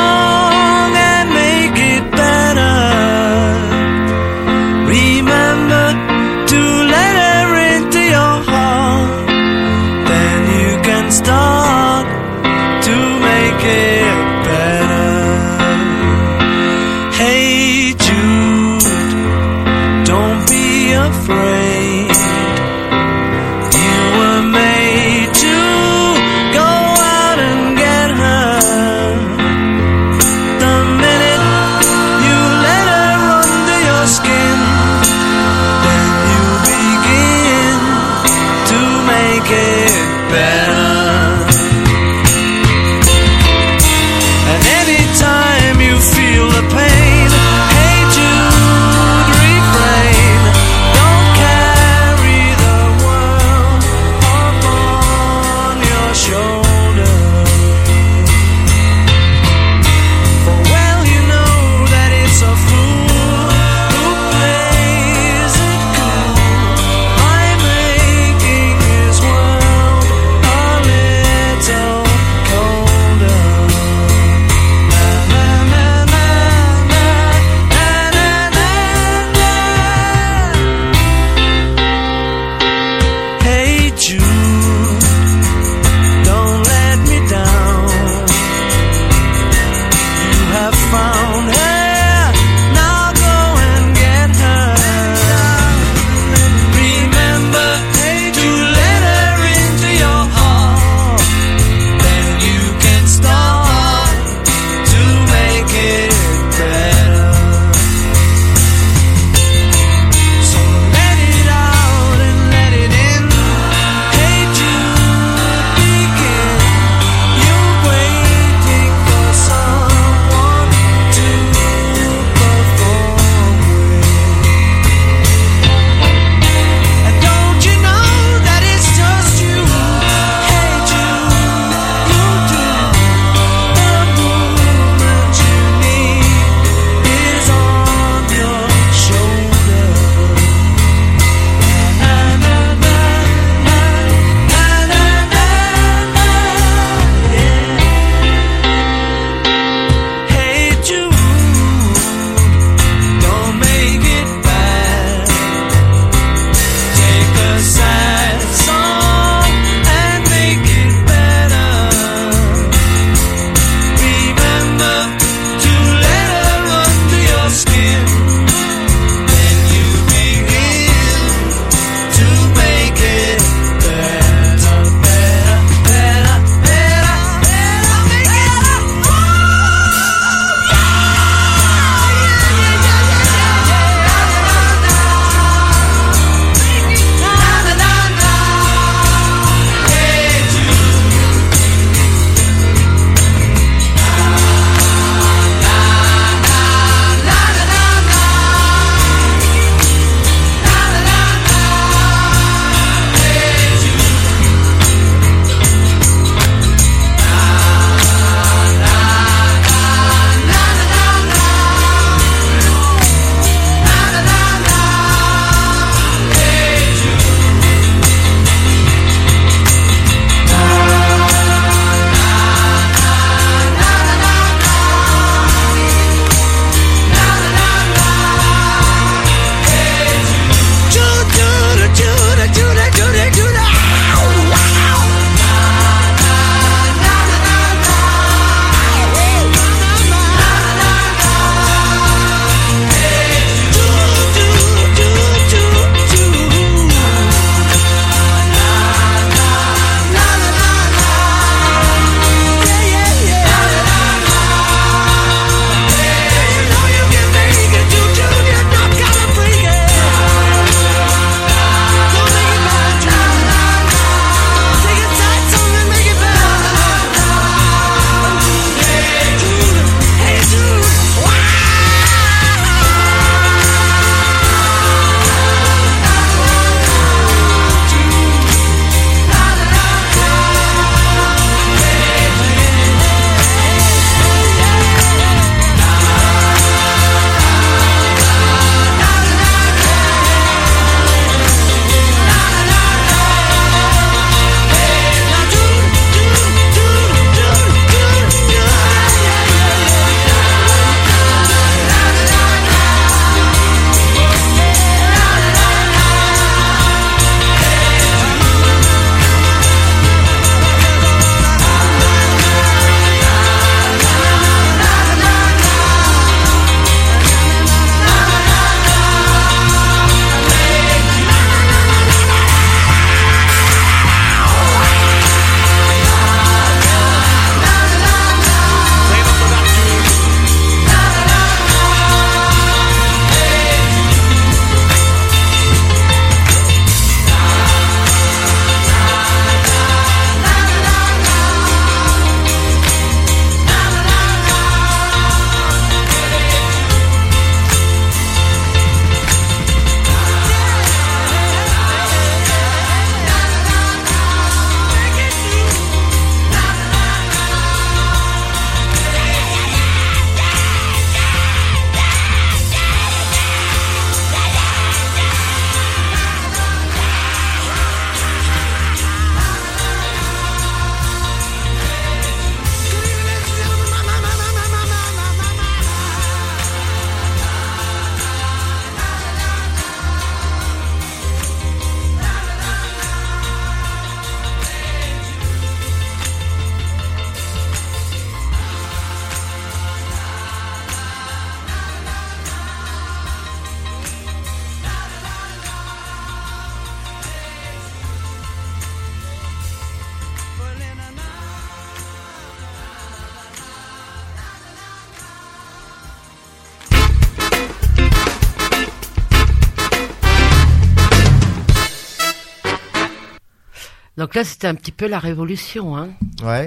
Donc 414.32 414.36
là, 414.36 414.44
c'était 414.44 414.66
un 414.66 414.74
petit 414.74 414.92
peu 414.92 415.06
la 415.06 415.18
révolution. 415.18 415.94
Hein. 415.94 416.08
Ouais. 416.42 416.66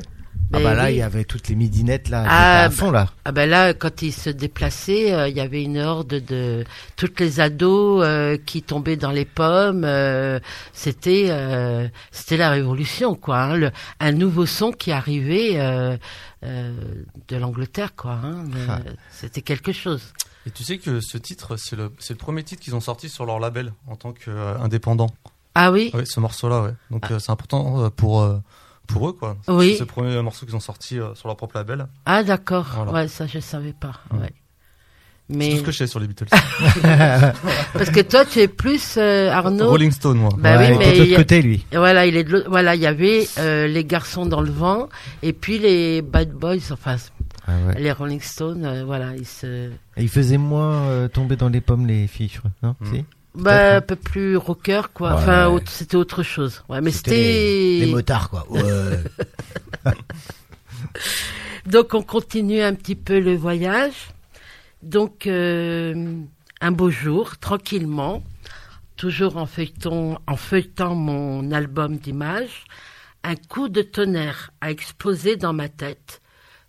Ah 0.54 0.60
bah 0.60 0.76
là, 0.76 0.84
oui. 0.86 0.92
il 0.92 0.98
y 0.98 1.02
avait 1.02 1.24
toutes 1.24 1.48
les 1.50 1.56
midinettes 1.56 2.10
là, 2.10 2.24
Ah, 2.28 2.64
à 2.66 2.70
fond 2.70 2.92
là. 2.92 3.10
Ah 3.26 3.32
ben 3.32 3.50
là, 3.50 3.74
quand 3.74 4.04
il 4.04 4.14
se 4.14 4.30
déplaçait, 4.30 5.12
euh, 5.12 5.28
il 5.28 5.36
y 5.36 5.40
avait 5.40 5.64
une 5.64 5.80
horde 5.80 6.20
de 6.24 6.64
toutes 6.96 7.20
les 7.20 7.40
ados 7.40 8.06
euh, 8.06 8.38
qui 8.38 8.62
tombaient 8.62 8.98
dans 8.98 9.10
les 9.10 9.26
pommes. 9.26 9.84
euh, 9.84 10.40
c'était 10.74 11.26
euh, 11.30 11.88
c'était 12.12 12.38
la 12.38 12.52
révolution 12.52 13.16
quoi. 13.16 13.40
hein, 13.40 13.56
le- 13.56 13.72
un 14.00 14.12
nouveau 14.12 14.46
son 14.46 14.72
qui 14.72 14.92
arrivait 14.92 15.54
euh, 15.60 15.98
euh, 16.44 16.72
de 17.28 17.36
l'Angleterre 17.38 17.96
quoi. 17.96 18.20
hein, 18.24 18.46
Ah. 18.70 18.80
C'était 19.10 19.42
quelque 19.42 19.72
chose. 19.72 20.14
Et 20.46 20.52
tu 20.52 20.64
sais 20.64 20.78
que 20.78 21.00
ce 21.02 21.18
titre, 21.18 21.56
c'est 21.58 21.76
le, 21.76 21.92
c'est 21.98 22.14
le 22.14 22.20
premier 22.20 22.44
titre 22.44 22.62
qu'ils 22.62 22.76
ont 22.76 22.80
sorti 22.82 23.10
sur 23.10 23.26
leur 23.26 23.40
label 23.40 23.74
en 23.88 23.96
tant 23.96 24.14
qu'indépendant. 24.14 25.10
Ah 25.56 25.72
oui. 25.72 25.90
Oui, 25.94 26.06
ce 26.06 26.20
morceau-là, 26.20 26.62
ouais. 26.64 26.74
Donc 26.92 27.10
euh, 27.12 27.20
c'est 27.20 27.32
important 27.32 27.84
euh, 27.86 27.90
pour, 27.90 28.22
euh, 28.22 28.38
pour 28.88 29.10
eux, 29.10 29.14
quoi. 29.14 29.38
Oui. 29.48 29.74
C'est 29.74 29.80
le 29.82 29.86
premier 29.86 30.22
morceau 30.22 30.46
qu'ils 30.46 30.56
ont 30.56 30.60
sorti 30.60 31.00
euh, 31.00 31.16
sur 31.16 31.28
leur 31.28 31.38
propre 31.38 31.58
label. 31.58 31.88
Ah 32.06 32.24
d'accord. 32.24 32.68
Voilà. 32.76 32.92
Ouais, 32.92 33.08
ça 33.08 33.26
je 33.28 33.40
savais 33.40 33.74
pas. 33.74 33.94
Ouais. 34.12 34.20
Ouais. 34.20 34.34
C'est 35.28 35.36
Mais 35.38 35.50
tout 35.52 35.58
ce 35.58 35.64
que 35.64 35.72
je 35.72 35.78
sais 35.80 35.88
sur 35.88 36.00
les 36.00 36.06
Beatles. 36.08 36.26
parce 37.74 37.90
que 37.90 38.02
toi 38.02 38.26
tu 38.26 38.40
es 38.40 38.48
plus 38.48 38.96
euh, 38.98 39.32
Arnaud. 39.32 39.70
Rolling 39.70 39.92
Stone, 39.92 40.18
moi. 40.20 40.30
Bah 40.38 40.58
Ouais, 40.58 40.68
oui, 40.68 40.74
il 40.74 40.78
mais 40.80 40.90
était 40.90 40.94
de 40.98 41.04
l'autre 41.04 41.14
a- 41.14 41.18
côté 41.18 41.42
lui. 41.42 41.66
Voilà, 41.74 42.06
il 42.06 42.16
est 42.16 42.24
de 42.24 42.46
voilà, 42.48 42.76
il 42.76 42.82
y 42.82 42.86
avait 42.88 43.28
euh, 43.40 43.68
les 43.68 43.84
garçons 43.86 44.26
dans 44.26 44.42
le 44.42 44.52
vent 44.52 44.88
et 45.24 45.34
puis 45.34 45.58
les 45.58 46.02
Bad 46.04 46.32
Boys, 46.32 46.72
enfin 46.72 46.98
Ah 47.48 47.52
ouais. 47.68 47.82
les 47.82 47.92
Rolling 47.92 48.22
Stones, 48.22 48.66
euh, 48.66 48.84
voilà, 48.86 49.16
ils 49.18 49.26
se, 49.26 49.70
Et 49.98 50.04
il 50.04 50.10
faisait 50.10 50.38
moins 50.38 50.74
euh, 50.90 51.08
tomber 51.08 51.36
dans 51.38 51.50
les 51.50 51.62
pommes 51.62 51.88
les 51.88 52.06
filles, 52.08 52.30
je 52.32 52.40
crois. 52.40 52.52
Non 52.62 52.76
Mm. 52.82 52.86
Si 52.94 53.06
bah, 53.38 53.78
un 53.78 53.82
peu 53.82 53.96
plus 53.96 54.38
rocker 54.38 54.82
quoi. 54.94 55.10
Ouais. 55.10 55.16
Enfin, 55.22 55.48
autre- 55.48 55.72
c'était 55.72 55.96
autre 55.98 56.24
chose. 56.24 56.64
Ouais, 56.70 56.82
mais 56.82 56.92
C'était 56.92 57.80
les, 57.82 57.92
motards 57.92 58.30
quoi. 58.30 58.46
Ouais. 58.50 58.62
Donc 61.66 61.94
on 61.94 62.04
continue 62.04 62.62
un 62.62 62.74
petit 62.74 62.96
peu 62.96 63.20
le 63.20 63.36
voyage. 63.36 64.10
Donc 64.84 65.26
euh, 65.28 66.16
un 66.62 66.72
beau 66.72 66.90
jour, 66.92 67.38
tranquillement, 67.38 68.24
toujours 68.98 69.38
en 69.38 69.46
feuilletant, 69.46 70.22
en 70.28 70.36
feuilletant 70.38 70.96
mon 70.96 71.52
album 71.52 71.98
d'images, 71.98 72.66
un 73.24 73.36
coup 73.36 73.68
de 73.70 73.82
tonnerre 73.82 74.52
a 74.62 74.70
explosé 74.70 75.36
dans 75.38 75.54
ma 75.54 75.70
tête 75.70 76.22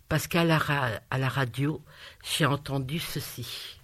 parce 0.09 0.25
qu'à 0.27 0.43
la, 0.43 0.57
ra- 0.57 0.89
à 1.11 1.17
la 1.19 1.29
radio, 1.29 1.81
j'ai 2.23 2.45
entendu 2.45 2.97
ceci. 2.99 3.76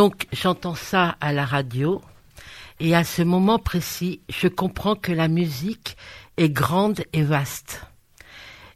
Donc 0.00 0.26
j'entends 0.32 0.76
ça 0.76 1.18
à 1.20 1.30
la 1.34 1.44
radio 1.44 2.00
et 2.78 2.96
à 2.96 3.04
ce 3.04 3.20
moment 3.20 3.58
précis, 3.58 4.22
je 4.30 4.48
comprends 4.48 4.96
que 4.96 5.12
la 5.12 5.28
musique 5.28 5.98
est 6.38 6.48
grande 6.48 7.02
et 7.12 7.22
vaste 7.22 7.82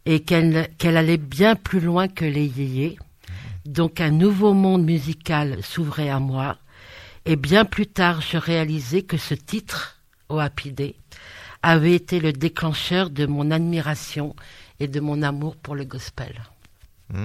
et 0.05 0.21
qu'elle 0.21 0.69
allait 0.83 1.17
bien 1.17 1.57
plus 1.57 1.81
loin 1.81 2.09
que 2.09 2.27
les 2.27 2.45
yéyés. 2.45 2.99
Donc 3.65 4.03
un 4.03 4.11
nouveau 4.11 4.53
monde 4.53 4.85
musical 4.85 5.63
s'ouvrait 5.63 6.11
à 6.11 6.19
moi 6.19 6.59
et 7.25 7.37
bien 7.37 7.65
plus 7.65 7.87
tard 7.87 8.21
je 8.21 8.37
réalisais 8.37 9.01
que 9.01 9.17
ce 9.17 9.33
titre, 9.33 10.03
au 10.29 10.39
Happy 10.39 10.73
Day, 10.73 10.95
avait 11.63 11.95
été 11.95 12.21
le 12.21 12.35
déclencheur 12.35 13.09
de 13.09 13.25
mon 13.25 13.51
admiration 13.51 14.37
et 14.79 14.89
de 14.89 15.01
mon 15.01 15.23
amour 15.23 15.57
pour 15.57 15.75
le 15.75 15.87
gospel. 15.87 16.35
Et 17.13 17.17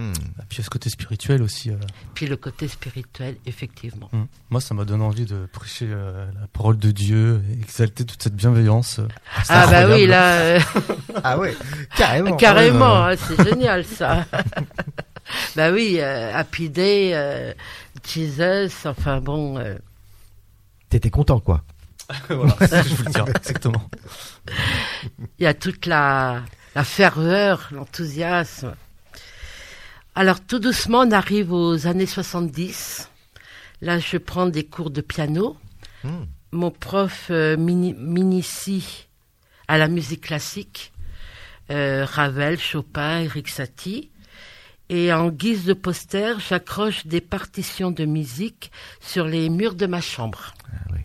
puis 0.49 0.57
il 0.57 0.57
y 0.57 0.61
a 0.61 0.63
ce 0.65 0.69
côté 0.69 0.89
spirituel 0.89 1.41
aussi. 1.41 1.71
euh. 1.71 1.75
Puis 2.13 2.27
le 2.27 2.35
côté 2.35 2.67
spirituel, 2.67 3.37
effectivement. 3.45 4.09
Mm. 4.11 4.23
Moi, 4.49 4.61
ça 4.61 4.73
m'a 4.75 4.83
donné 4.85 5.03
envie 5.03 5.25
de 5.25 5.45
prêcher 5.51 5.87
euh, 5.89 6.25
la 6.39 6.47
parole 6.47 6.77
de 6.77 6.91
Dieu, 6.91 7.41
et 7.49 7.53
exalter 7.59 8.05
toute 8.05 8.21
cette 8.21 8.35
bienveillance. 8.35 8.99
euh. 8.99 9.07
Ah 9.47 9.67
bah 9.67 9.87
oui, 9.87 10.05
là, 10.05 10.33
euh, 10.33 10.59
Ah 11.23 11.37
ouais, 11.39 11.55
carrément. 11.95 12.35
carrément, 12.35 13.05
hein, 13.05 13.15
c'est 13.15 13.41
génial 13.43 13.85
ça. 13.85 14.25
bah 15.55 15.71
oui, 15.71 15.97
euh, 15.99 16.33
Happy 16.35 16.69
Day, 16.69 17.11
euh, 17.13 17.53
Jesus, 18.07 18.85
enfin 18.85 19.21
bon, 19.21 19.57
euh, 19.57 19.75
T'étais 20.89 21.09
content, 21.09 21.39
quoi. 21.39 21.63
voilà, 22.29 22.55
c'est 22.59 22.67
ce 22.67 22.81
que 22.83 22.89
je 22.89 22.95
voulais 22.95 23.11
dire, 23.11 23.25
exactement. 23.29 23.89
il 25.39 25.43
y 25.43 25.47
a 25.47 25.53
toute 25.53 25.85
la, 25.85 26.41
la 26.75 26.83
ferveur, 26.83 27.69
l'enthousiasme. 27.71 28.73
Alors 30.19 30.41
tout 30.45 30.59
doucement, 30.59 31.03
on 31.07 31.11
arrive 31.11 31.53
aux 31.53 31.87
années 31.87 32.05
70. 32.05 33.09
Là, 33.79 33.99
je 33.99 34.17
prends 34.17 34.47
des 34.47 34.65
cours 34.65 34.89
de 34.89 34.99
piano. 34.99 35.55
Hmm. 36.03 36.25
Mon 36.51 36.71
prof 36.71 37.27
euh, 37.29 37.55
m'ini- 37.55 37.93
m'initie 37.93 39.07
à 39.69 39.77
la 39.77 39.87
musique 39.87 40.19
classique, 40.19 40.91
euh, 41.71 42.03
Ravel, 42.03 42.59
Chopin, 42.59 43.21
Eric 43.21 43.47
Satie. 43.47 44.09
Et 44.89 45.13
en 45.13 45.29
guise 45.29 45.63
de 45.63 45.71
poster, 45.73 46.37
j'accroche 46.41 47.05
des 47.05 47.21
partitions 47.21 47.89
de 47.91 48.03
musique 48.03 48.73
sur 48.99 49.25
les 49.25 49.47
murs 49.47 49.75
de 49.75 49.85
ma 49.85 50.01
chambre. 50.01 50.53
Ah 50.69 50.75
oui. 50.91 50.99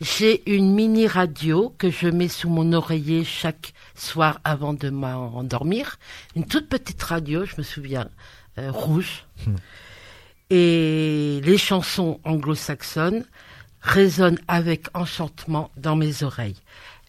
J'ai 0.00 0.48
une 0.48 0.74
mini 0.74 1.08
radio 1.08 1.74
que 1.76 1.90
je 1.90 2.06
mets 2.06 2.28
sous 2.28 2.48
mon 2.48 2.72
oreiller 2.72 3.24
chaque 3.24 3.72
soir 3.96 4.40
avant 4.44 4.72
de 4.72 4.90
m'endormir. 4.90 5.98
Une 6.36 6.46
toute 6.46 6.68
petite 6.68 7.02
radio, 7.02 7.44
je 7.44 7.56
me 7.58 7.64
souviens, 7.64 8.08
euh, 8.58 8.70
rouge. 8.70 9.24
Et 10.50 11.40
les 11.42 11.58
chansons 11.58 12.20
anglo-saxonnes 12.22 13.24
résonnent 13.80 14.38
avec 14.46 14.86
enchantement 14.94 15.70
dans 15.76 15.96
mes 15.96 16.22
oreilles. 16.22 16.56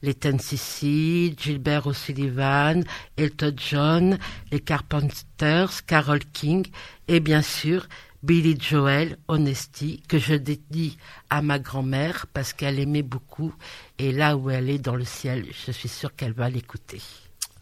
Les 0.01 0.15
Tennessee, 0.15 1.35
Gilbert 1.37 1.85
O'Sullivan, 1.85 2.83
Elton 3.17 3.53
John, 3.55 4.17
les 4.51 4.61
Carpenters, 4.61 5.85
Carole 5.85 6.25
King 6.33 6.65
et 7.07 7.19
bien 7.19 7.41
sûr 7.41 7.87
Billy 8.21 8.57
Joel, 8.59 9.17
Honesty, 9.27 10.03
que 10.07 10.17
je 10.17 10.33
dédie 10.35 10.97
à 11.29 11.41
ma 11.41 11.57
grand-mère 11.57 12.27
parce 12.33 12.53
qu'elle 12.53 12.79
aimait 12.79 13.01
beaucoup 13.01 13.53
et 13.97 14.11
là 14.11 14.35
où 14.35 14.49
elle 14.49 14.69
est 14.69 14.79
dans 14.79 14.95
le 14.95 15.05
ciel, 15.05 15.45
je 15.65 15.71
suis 15.71 15.87
sûre 15.87 16.15
qu'elle 16.15 16.33
va 16.33 16.49
l'écouter. 16.49 17.01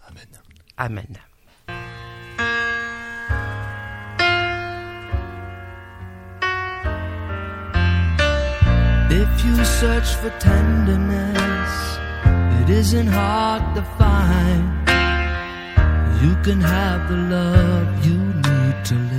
Amen. 0.07 0.27
Amen. 0.77 1.17
If 9.09 9.45
you 9.45 9.63
search 9.63 10.15
for 10.15 10.29
tenderness, 10.39 11.99
it 12.61 12.69
isn't 12.69 13.07
hard 13.07 13.75
to 13.75 13.83
find. 13.97 14.87
You 16.21 16.35
can 16.43 16.59
have 16.61 17.07
the 17.09 17.15
love 17.15 18.05
you 18.05 18.17
need 18.17 18.85
to 18.85 18.95
live. 18.95 19.16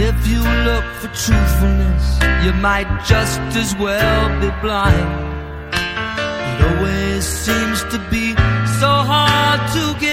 If 0.00 0.26
you 0.26 0.42
look 0.64 0.84
for 1.00 1.08
truthfulness, 1.08 2.04
you 2.44 2.52
might 2.54 2.88
just 3.04 3.40
as 3.56 3.76
well 3.76 4.40
be 4.40 4.50
blind. 4.62 5.10
It 5.72 6.58
always 6.68 7.24
seems 7.24 7.82
to 7.92 7.98
be 8.10 8.34
so 8.80 8.88
hard 8.88 9.60
to 9.74 10.00
give. 10.00 10.09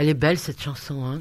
Elle 0.00 0.08
est 0.08 0.14
belle 0.14 0.38
cette 0.38 0.62
chanson. 0.62 1.04
Hein 1.04 1.20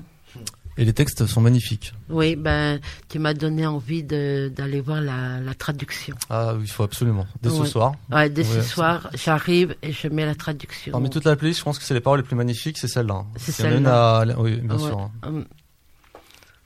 Et 0.78 0.86
les 0.86 0.94
textes 0.94 1.26
sont 1.26 1.42
magnifiques. 1.42 1.94
oui, 2.10 2.38
ben, 2.38 2.80
tu 3.10 3.20
m'as 3.20 3.34
donné 3.34 3.66
envie 3.68 4.04
de- 4.04 4.50
d'aller 4.56 4.80
voir 4.80 5.02
la, 5.02 5.42
la 5.42 5.54
traduction. 5.54 6.16
Ah 6.30 6.54
oui, 6.56 6.62
il 6.64 6.72
faut 6.72 6.84
absolument. 6.84 7.28
Dès 7.42 7.50
ce 7.50 7.66
soir. 7.66 7.96
Ouais, 8.10 8.30
dès 8.30 8.46
ce 8.46 8.62
soir, 8.62 9.10
j'arrive 9.14 9.76
et 9.82 9.92
je 9.92 10.08
mets 10.08 10.26
la 10.26 10.36
traduction. 10.36 10.94
Parmi 10.94 11.10
toute 11.10 11.26
la 11.26 11.36
playlist, 11.36 11.60
je 11.60 11.66
pense 11.66 11.78
que 11.78 11.84
c'est 11.84 11.94
les 11.94 12.00
paroles 12.00 12.22
les 12.22 12.26
plus 12.26 12.38
magnifiques, 12.38 12.78
c'est 12.78 12.88
celle-là. 12.88 13.26
C'est 13.36 13.60
Il 13.60 13.66
y 13.66 13.68
en 13.68 13.72
a 13.72 13.72
une 13.72 13.84
celle-là. 13.84 14.18
à- 14.20 14.40
Oui, 14.40 14.56
bien 14.62 14.78
Ouais. 14.78 14.88
sûr. 14.88 14.98
hein. 15.00 15.12
Hum. 15.28 15.46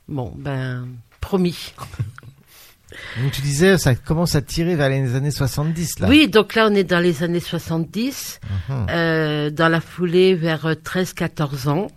Bon, 0.08 0.34
ben, 0.38 0.86
promis. 1.20 1.74
Donc 3.22 3.32
tu 3.32 3.42
disais, 3.42 3.80
ça 3.80 3.96
commence 3.96 4.36
à 4.36 4.42
tirer 4.44 4.76
vers 4.76 4.90
les 4.90 5.16
années 5.16 5.32
70 5.32 6.00
là. 6.00 6.08
Oui, 6.10 6.28
donc 6.28 6.54
là, 6.54 6.68
on 6.70 6.76
est 6.76 6.84
dans 6.84 7.00
les 7.00 7.24
années 7.24 7.40
70, 7.40 8.40
Mhm. 8.70 8.86
euh, 8.92 9.50
dans 9.50 9.68
la 9.68 9.82
foulée 9.82 10.36
vers 10.36 10.76
13-14 10.84 11.68
ans. 11.70 11.88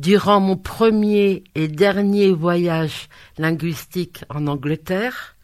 Durant 0.00 0.40
mon 0.40 0.56
premier 0.56 1.44
et 1.54 1.68
dernier 1.68 2.32
voyage 2.32 3.08
linguistique 3.38 4.24
en 4.30 4.46
Angleterre, 4.46 5.36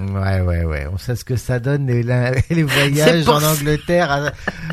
Ouais, 0.00 0.40
ouais, 0.40 0.64
ouais. 0.64 0.88
On 0.92 0.98
sait 0.98 1.14
ce 1.14 1.24
que 1.24 1.36
ça 1.36 1.60
donne 1.60 1.86
les, 1.86 2.02
voyages 2.64 3.28
en. 3.28 3.40
Angleterre 3.40 4.10
à- 4.10 4.32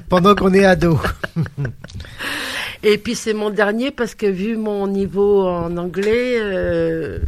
pendant 0.10 0.34
qu'on 0.34 0.52
est 0.56 0.66
ado. 0.66 1.00
et 2.84 2.98
puis 2.98 3.14
c'est 3.14 3.36
mon 3.36 3.52
dernier 3.52 3.92
parce 3.92 4.16
que 4.16 4.26
vu 4.26 4.58
mon 4.58 4.88
niveau 4.88 5.48
en 5.48 5.78
anglais, 5.78 6.40
euh, 6.42 7.20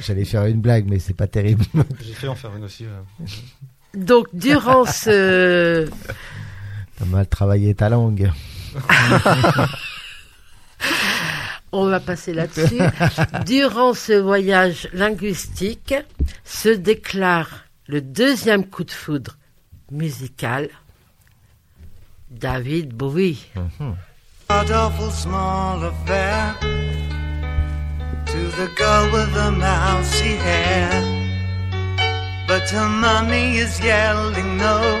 J'allais 0.00 0.26
faire 0.26 0.44
une 0.44 0.60
blague, 0.60 0.86
mais 0.90 0.98
c'est 0.98 1.16
pas 1.16 1.26
terrible. 1.26 1.64
J'ai 2.06 2.12
fait 2.12 2.28
en 2.28 2.34
faire 2.36 2.54
une 2.54 2.64
aussi. 2.64 2.84
euh. 2.84 3.24
donc 3.94 4.26
durant 4.34 4.84
ce... 4.84 5.88
T'as 6.98 7.04
mal 7.06 7.26
travaillé 7.26 7.74
ta 7.74 7.88
langue. 7.88 8.30
On 11.72 11.86
va 11.88 12.00
passer 12.00 12.32
là-dessus. 12.32 12.80
Durant 13.44 13.92
ce 13.94 14.14
voyage 14.14 14.88
linguistique, 14.92 15.94
se 16.44 16.70
déclare 16.70 17.64
le 17.86 18.00
deuxième 18.00 18.66
coup 18.66 18.84
de 18.84 18.90
foudre 18.90 19.36
musical. 19.90 20.70
David 22.30 22.94
Bowie. 22.94 23.46
Hair. 30.38 31.18
But 32.46 32.70
her 32.70 32.88
is 33.30 33.80
yelling 33.80 34.56
no, 34.56 35.00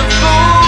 a 0.00 0.10
fool 0.10 0.59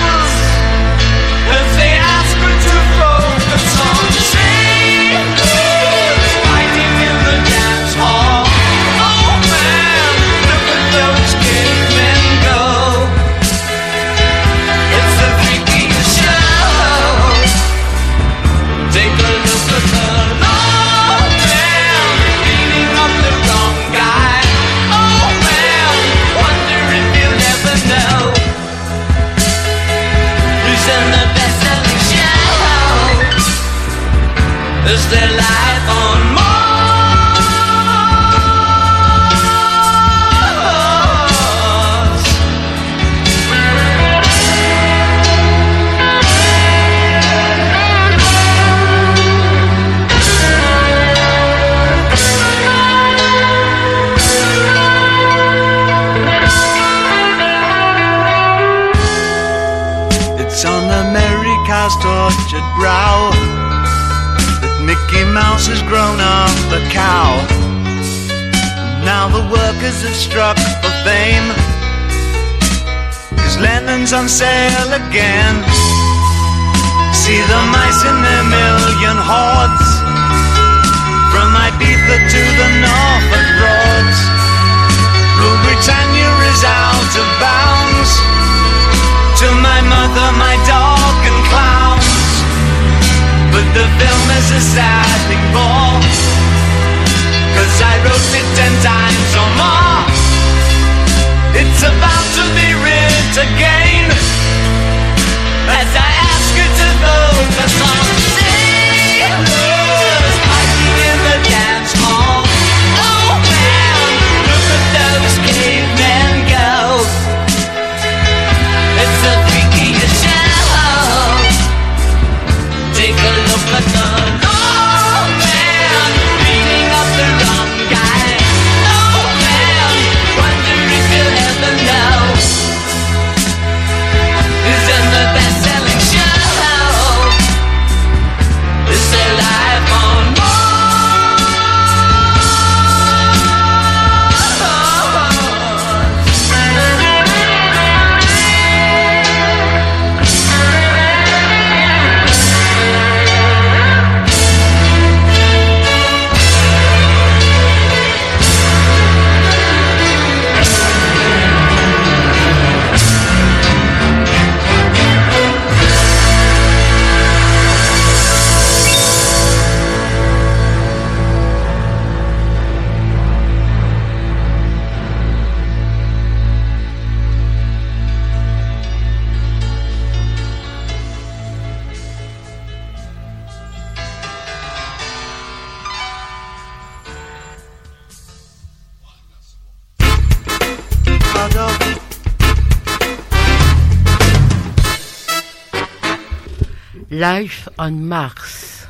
Life 197.40 197.68
on 197.78 197.90
Mars. 197.92 198.88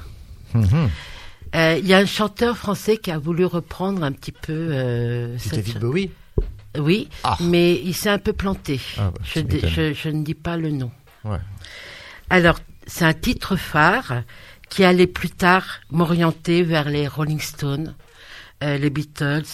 Mhm. 0.54 0.90
Euh, 1.54 1.76
Il 1.78 1.86
y 1.86 1.94
a 1.94 1.98
un 1.98 2.06
chanteur 2.06 2.56
français 2.56 2.96
qui 2.96 3.10
a 3.10 3.18
voulu 3.18 3.44
reprendre 3.44 4.02
un 4.02 4.12
petit 4.12 4.32
peu. 4.32 4.52
euh, 4.52 5.36
cette- 5.38 5.54
David 5.56 5.78
Bowie? 5.80 6.10
Oui, 6.78 7.08
Ah. 7.24 7.36
mais 7.40 7.74
il 7.74 7.94
s'est 7.94 8.08
un 8.08 8.18
peu 8.18 8.32
planté. 8.32 8.80
Ah 8.96 9.10
bah, 9.14 9.20
je, 9.24 10.08
ne 10.08 10.22
dis 10.24 10.34
pas 10.34 10.56
le 10.56 10.70
nom. 10.70 10.90
Ouais. 11.24 11.38
Alors, 12.30 12.58
c'est 12.86 13.04
un 13.04 13.12
titre 13.12 13.56
phare 13.56 14.22
qui 14.70 14.82
allait 14.84 15.06
plus 15.06 15.28
tard 15.30 15.80
m'orienter 15.90 16.62
vers 16.62 16.88
les 16.88 17.06
Rolling 17.06 17.40
Stones, 17.40 17.94
euh, 18.64 18.78
les 18.78 18.88
Beatles, 18.88 19.44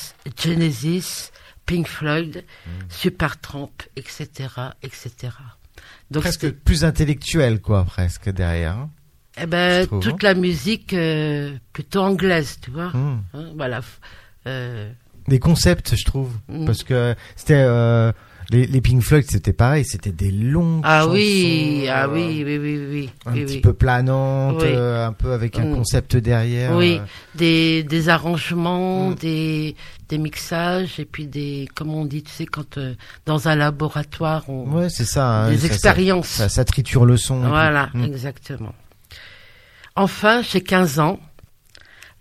Genesis, 0.40 1.30
Pink 1.66 1.88
Floyd, 1.88 2.44
Hmm. 2.66 2.70
Supertramp, 2.88 3.72
etc., 3.96 4.28
etc. 4.84 5.10
Donc, 6.10 6.22
Presque 6.22 6.50
plus 6.50 6.84
intellectuel, 6.84 7.60
quoi, 7.60 7.84
presque 7.84 8.30
derrière. 8.30 8.76
hein. 8.76 8.90
eh 9.40 9.46
ben, 9.46 9.86
trouve, 9.86 10.00
toute 10.02 10.14
hein. 10.14 10.28
la 10.28 10.34
musique 10.34 10.94
euh, 10.94 11.56
plutôt 11.72 12.00
anglaise, 12.00 12.58
tu 12.62 12.70
vois. 12.70 12.90
Mhm. 12.94 13.22
Hein, 13.34 13.44
voilà. 13.56 13.80
Euh, 14.46 14.90
Des 15.28 15.38
concepts, 15.38 15.94
je 15.96 16.04
trouve, 16.04 16.32
Mm. 16.48 16.64
parce 16.64 16.82
que 16.82 17.14
c'était 17.36 17.54
euh, 17.66 18.10
les, 18.50 18.66
les 18.66 18.80
Pink 18.80 19.02
Floyd, 19.02 19.24
c'était 19.28 19.52
pareil, 19.52 19.84
c'était 19.84 20.10
des 20.12 20.30
longues 20.30 20.80
ah 20.84 21.00
chansons, 21.00 21.12
oui, 21.12 21.86
ah 21.88 22.04
euh, 22.06 22.08
oui, 22.14 22.42
oui, 22.46 22.58
oui, 22.58 22.86
oui. 22.90 23.10
un 23.26 23.32
oui, 23.34 23.44
petit 23.44 23.54
oui. 23.56 23.60
peu 23.60 23.72
planantes, 23.74 24.62
Oui. 24.62 24.68
euh, 24.68 25.06
un 25.06 25.12
peu 25.12 25.32
avec 25.32 25.58
un 25.58 25.66
Mm. 25.66 25.74
concept 25.74 26.16
derrière. 26.16 26.74
Oui, 26.74 26.98
euh, 26.98 27.04
des, 27.34 27.82
des 27.82 28.08
arrangements, 28.08 29.10
Mm. 29.10 29.14
des, 29.16 29.76
des 30.08 30.16
mixages, 30.18 30.98
et 30.98 31.04
puis 31.04 31.26
des, 31.26 31.68
comme 31.74 31.90
on 31.94 32.06
dit, 32.06 32.22
tu 32.22 32.30
sais, 32.32 32.46
quand 32.46 32.78
euh, 32.78 32.94
dans 33.26 33.48
un 33.48 33.54
laboratoire, 33.54 34.48
on, 34.48 34.64
Ouais, 34.70 34.88
c'est 34.88 35.04
ça. 35.04 35.26
hein, 35.44 35.50
des 35.50 35.58
ça- 35.58 35.66
expériences. 35.66 36.28
Ça, 36.28 36.48
ça, 36.48 36.54
ça 36.56 36.64
triture 36.64 37.04
le 37.04 37.16
son. 37.18 37.40
voilà, 37.40 37.90
Mm. 37.92 38.04
exactement. 38.04 38.74
Enfin, 39.94 40.42
j'ai 40.42 40.62
15 40.62 41.00
ans, 41.00 41.18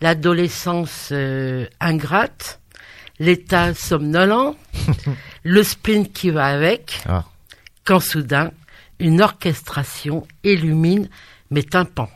l'adolescence 0.01 1.09
euh, 1.11 1.65
ingrate, 1.79 2.59
l'état 3.19 3.73
somnolent, 3.73 4.55
le 5.43 5.63
spleen 5.63 6.07
qui 6.07 6.29
va 6.29 6.45
avec, 6.47 7.01
Ah. 7.07 7.23
quand 7.83 7.99
soudain, 7.99 8.51
une 8.99 9.21
orchestration 9.21 10.27
illumine 10.43 11.09
mes 11.51 11.63
tympans. 11.63 12.09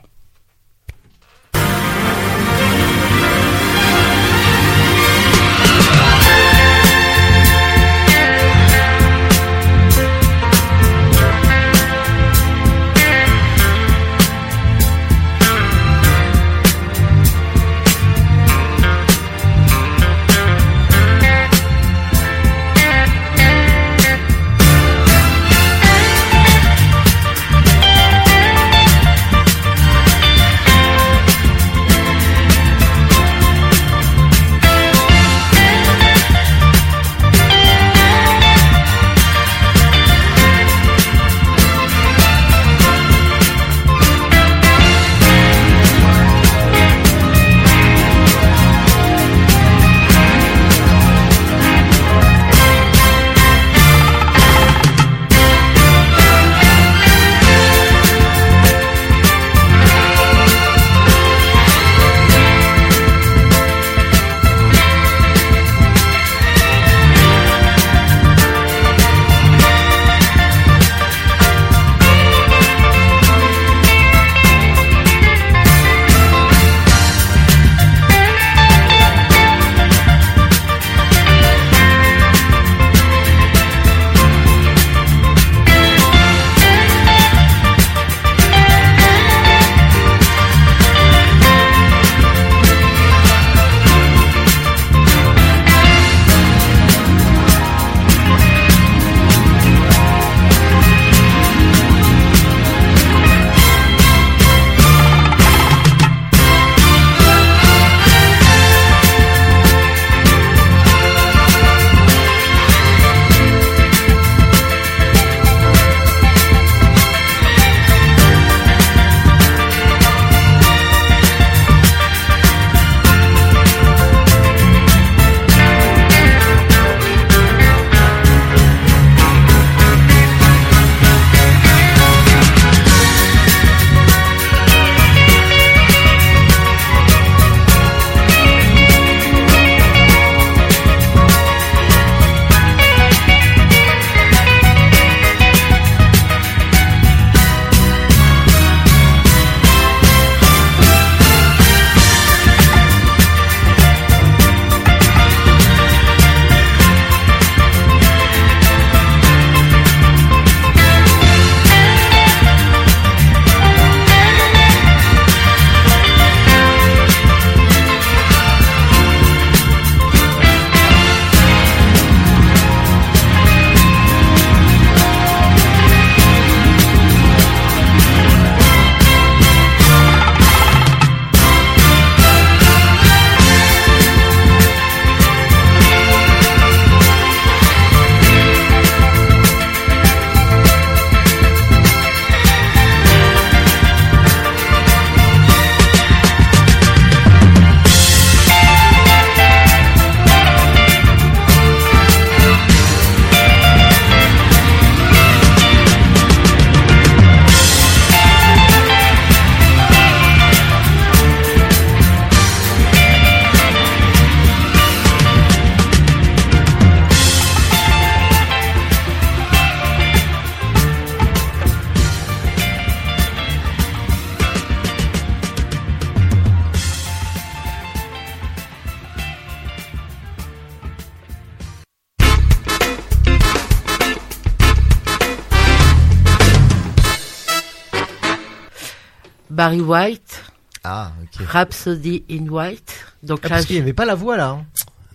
Barry 239.61 239.79
White, 239.81 240.43
Ah, 240.83 241.11
ok. 241.21 241.45
Rhapsody 241.47 242.23
in 242.31 242.47
White. 242.49 242.93
Donc 243.21 243.41
Ah, 243.43 243.49
là, 243.49 243.55
parce 243.57 243.65
qu'il 243.67 243.75
n'y 243.75 243.81
avait 243.83 243.93
pas 243.93 244.05
la 244.05 244.15
voix 244.15 244.35
là. 244.35 244.47
hein. 244.49 244.65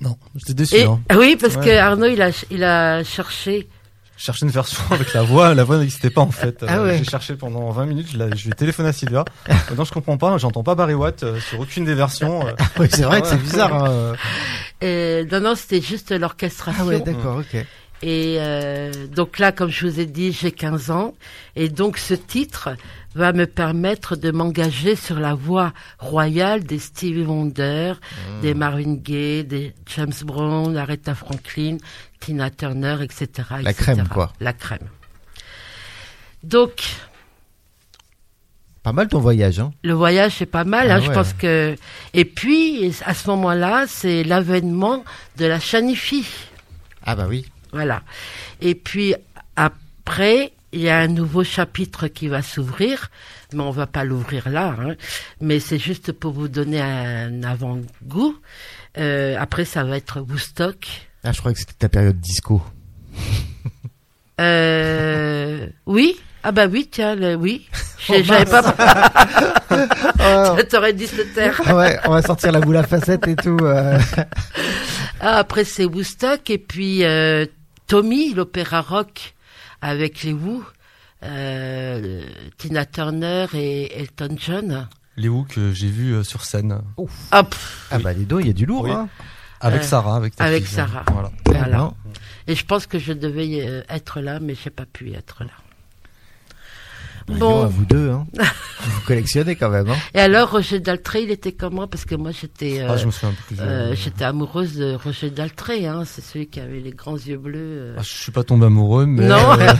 Non, 0.01 0.17
j'étais 0.37 0.55
déçu. 0.55 0.77
Et- 0.77 0.85
hein. 0.85 1.01
oui, 1.17 1.37
parce 1.41 1.57
que 1.57 1.63
Ouais. 1.63 1.79
Arnaud, 1.79 2.07
il 2.07 2.23
a, 2.23 2.31
il 2.53 2.63
a 2.63 3.03
cherché. 3.03 3.69
Une 4.41 4.49
version 4.51 4.79
avec 4.93 5.13
la 5.15 5.23
voix, 5.23 5.53
la 5.55 5.65
voix 5.65 5.79
n'existait 5.79 6.11
pas 6.11 6.21
en 6.21 6.31
fait. 6.31 6.65
Ah 6.69 6.77
Euh, 6.79 6.85
ouais. 6.87 6.99
J'ai 6.99 7.05
cherché 7.05 7.35
pendant 7.35 7.69
20 7.73 7.87
minutes, 7.87 8.09
je, 8.13 8.17
lui 8.19 8.51
ai 8.51 8.55
téléphoné 8.55 8.91
à 8.91 8.93
Sylvia. 8.93 9.25
Maintenant 9.69 9.85
je 9.85 9.93
comprends 9.93 10.17
pas, 10.17 10.39
j'entends 10.39 10.63
pas 10.63 10.77
Barry 10.77 10.95
Watt 10.95 11.25
euh, 11.25 11.41
sur 11.41 11.59
aucune 11.59 11.85
des 11.85 11.95
versions. 11.95 12.47
euh. 12.47 12.53
Oui, 12.79 12.87
c'est 12.89 13.03
vrai 13.03 13.21
que 13.21 13.27
c'est 13.27 13.37
bizarre. 13.43 13.75
hein. 13.85 14.13
Et, 14.81 15.27
non, 15.33 15.41
non, 15.41 15.55
c'était 15.57 15.81
juste 15.81 16.13
l'orchestration. 16.13 16.85
Ah 16.85 16.87
ouais, 16.87 17.01
d'accord, 17.01 17.39
ok. 17.39 17.67
Et 18.03 18.37
euh, 18.39 18.93
donc 19.09 19.39
là, 19.39 19.53
comme 19.53 19.71
je 19.71 19.87
vous 19.87 20.01
ai 20.01 20.07
dit, 20.07 20.33
j'ai 20.33 20.53
15 20.53 20.91
ans. 20.91 21.15
Et 21.55 21.69
donc 21.69 21.97
ce 21.97 22.15
titre 22.15 22.71
va 23.15 23.33
me 23.33 23.47
permettre 23.47 24.17
de 24.17 24.31
m'engager 24.31 24.95
sur 24.97 25.19
la 25.19 25.35
voie 25.35 25.73
royale 25.99 26.65
des 26.65 26.79
Stevie 26.79 27.25
Wonder, 27.25 27.95
des 28.43 28.53
Marvin 28.53 28.95
Gaye, 28.97 29.45
des 29.45 29.73
James 29.95 30.13
Brown, 30.25 30.77
Aretha 30.77 31.15
Franklin, 31.15 31.79
Tina 32.21 32.51
Turner, 32.51 32.99
etc. 33.03 33.49
La 33.63 33.73
crème, 33.73 34.07
quoi. 34.09 34.33
La 34.41 34.53
crème. 34.53 34.89
Donc, 36.43 36.83
Pas 38.83 38.93
mal 38.93 39.09
ton 39.09 39.19
voyage, 39.19 39.59
hein. 39.59 39.73
le 39.83 39.95
voyage 39.95 40.35
c'est 40.39 40.47
pas 40.47 40.65
mal, 40.65 40.91
Ah 40.91 40.97
hein, 40.97 41.01
je 41.01 41.11
pense 41.11 41.33
que. 41.33 41.75
Et 42.13 42.25
puis 42.25 42.95
à 43.05 43.15
ce 43.15 43.29
moment-là, 43.31 43.87
c'est 43.89 44.23
l'avènement 44.23 45.03
de 45.39 45.47
la 45.47 45.59
chanifie. 45.59 46.29
Ah 47.05 47.17
bah 47.17 47.27
oui. 47.29 47.47
Voilà. 47.73 48.03
Et 48.61 48.75
puis 48.75 49.15
après, 49.57 50.53
il 50.73 50.81
y 50.81 50.89
a 50.89 50.99
un 50.99 51.09
nouveau 51.09 51.45
chapitre 51.45 52.09
qui 52.09 52.29
va 52.29 52.43
s'ouvrir, 52.43 53.11
mais 53.53 53.63
on 53.63 53.71
va 53.71 53.87
pas 53.87 54.05
l'ouvrir 54.05 54.49
là. 54.49 54.77
hein. 54.79 54.95
Mais 55.41 55.61
c'est 55.61 55.79
juste 55.79 56.13
pour 56.13 56.33
vous 56.33 56.49
donner 56.49 56.81
un 56.81 57.43
avant-goût. 57.43 58.37
Euh, 58.99 59.37
après, 59.39 59.65
ça 59.65 59.85
va 59.85 59.97
être 59.97 60.21
Woodstock. 60.21 61.09
Ah, 61.25 61.33
je 61.33 61.39
croyais 61.39 61.55
que 61.55 61.61
c'était 61.61 61.75
ta 61.75 61.89
période 61.89 62.21
disco. 62.21 62.63
Euh, 64.41 65.67
oui. 65.87 66.17
Ah 66.49 66.53
bah 66.53 66.67
oui, 66.71 66.89
tiens, 66.91 67.15
le- 67.17 67.35
oui. 67.35 67.69
Oh, 68.09 68.15
J'avais 68.23 68.45
pas. 68.45 68.63
T'aurais 70.71 70.93
dû 70.93 71.07
se 71.09 71.23
taire. 71.35 71.61
Ah 71.67 71.75
ouais, 71.77 71.99
on 72.05 72.11
va 72.13 72.23
sortir 72.23 72.53
la 72.53 72.61
boule 72.61 72.77
à 72.77 72.85
facettes 72.85 73.27
et 73.27 73.35
tout. 73.35 73.59
euh. 73.63 73.99
Ah, 75.21 75.39
après, 75.39 75.65
c'est 75.65 75.85
Woodstock. 75.87 76.49
Et 76.51 76.59
puis, 76.59 77.03
euh, 77.05 77.47
Tommy, 77.89 78.33
l'opéra 78.33 78.81
rock 78.81 79.35
avec 79.83 80.23
les 80.23 80.33
Who, 80.35 80.63
euh, 81.25 82.23
Tina 82.59 82.87
Turner 82.87 83.47
et 83.55 83.99
Elton 84.01 84.37
John. 84.39 84.89
Les 85.17 85.29
Who 85.29 85.45
que 85.49 85.73
j'ai 85.73 85.89
vus 85.89 86.13
euh, 86.15 86.23
sur 86.23 86.45
scène 86.45 86.81
Ah, 87.33 87.43
pff, 87.43 87.89
Ah 87.91 87.99
bah 87.99 88.13
les 88.13 88.25
dos, 88.25 88.39
il 88.39 88.47
y 88.47 88.51
a 88.51 88.53
du 88.53 88.67
lourd. 88.67 88.85
Oui. 88.85 88.93
Hein. 88.93 89.09
avec 89.61 89.81
Euh, 89.83 89.85
Sarah, 89.85 90.15
avec 90.17 90.37
ta 90.37 90.45
avec 90.45 90.65
fille, 90.65 90.77
Sarah. 90.77 91.05
Voilà. 91.47 91.93
Et 92.47 92.55
je 92.55 92.65
pense 92.65 92.87
que 92.87 93.01
je 93.01 93.13
devais 93.13 93.67
euh, 93.67 93.83
être 93.89 94.21
là, 94.21 94.39
mais 94.41 94.55
j'ai 94.63 94.71
pas 94.71 94.87
pu 94.87 95.13
être 95.13 95.43
là. 95.43 95.51
Bon. 97.29 97.63
à 97.65 97.67
vous 97.67 97.85
deux, 97.85 98.11
hein. 98.11 98.25
vous 98.81 99.01
collectionnez 99.07 99.57
quand 99.57 99.69
même, 99.69 99.89
hein. 99.91 99.97
Et 100.15 100.21
alors, 100.21 100.51
Roger 100.53 100.79
Daltrey, 100.79 101.25
il 101.25 101.31
était 101.31 101.53
comment 101.53 101.87
Parce 101.89 102.05
que 102.05 102.15
moi, 102.15 102.31
j'étais 102.31 102.81
euh, 102.81 102.89
Ah, 102.91 102.97
je 102.97 103.07
me 103.07 103.11
souviens 103.11 103.35
plus. 103.47 103.57
euh, 103.61 103.65
euh, 103.91 103.95
j'étais 103.97 104.25
amoureuse 104.25 104.77
de 104.77 104.95
Roger 104.95 105.31
Daltrey. 105.31 105.87
Hein. 105.87 106.05
C'est 106.07 106.23
celui 106.23 106.47
qui 106.47 106.61
avait 106.61 106.79
les 106.81 106.93
grands 106.93 107.17
yeux 107.17 107.37
bleus. 107.39 107.59
euh. 107.59 107.97
ah, 107.99 108.03
je 108.03 108.09
suis 108.23 108.33
pas 108.33 108.45
tombé 108.45 108.67
amoureux, 108.67 109.07
mais 109.07 109.27
Non. 109.27 109.59
euh, 109.59 109.73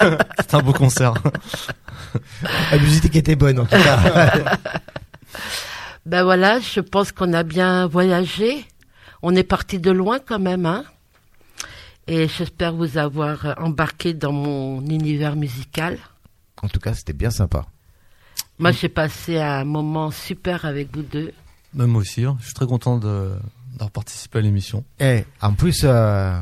c'était 0.40 0.54
un 0.56 0.62
beau 0.62 0.72
concert. 0.72 1.14
La 2.72 2.78
musique 2.78 3.14
était 3.14 3.36
bonne 3.36 3.60
en 3.60 3.64
tout 3.66 3.76
cas. 3.76 4.58
Ben 6.06 6.24
voilà, 6.24 6.58
je 6.60 6.80
pense 6.80 7.12
qu'on 7.12 7.32
a 7.34 7.42
bien 7.44 7.86
voyagé. 7.86 8.64
On 9.22 9.36
est 9.36 9.44
parti 9.44 9.78
de 9.78 9.90
loin 9.90 10.18
quand 10.18 10.38
même, 10.40 10.66
hein. 10.66 10.84
Et 12.08 12.26
j'espère 12.26 12.72
vous 12.74 12.98
avoir 12.98 13.46
euh, 13.46 13.52
embarqué 13.58 14.14
dans 14.14 14.32
mon 14.32 14.80
univers 14.80 15.36
musical. 15.36 15.98
En 16.62 16.68
tout 16.68 16.80
cas, 16.80 16.94
c'était 16.94 17.12
bien 17.12 17.30
sympa. 17.30 17.66
Moi, 18.58 18.72
j'ai 18.72 18.88
passé 18.88 19.38
un 19.38 19.64
moment 19.64 20.10
super 20.10 20.64
avec 20.64 20.94
vous 20.94 21.02
deux. 21.02 21.32
Même 21.74 21.88
moi 21.88 22.02
aussi, 22.02 22.24
hein. 22.24 22.36
je 22.40 22.46
suis 22.46 22.54
très 22.54 22.66
content 22.66 22.98
d'avoir 22.98 23.90
participé 23.92 24.38
à 24.38 24.42
l'émission. 24.42 24.84
Et 24.98 25.24
en 25.40 25.52
plus, 25.54 25.82
euh, 25.84 26.38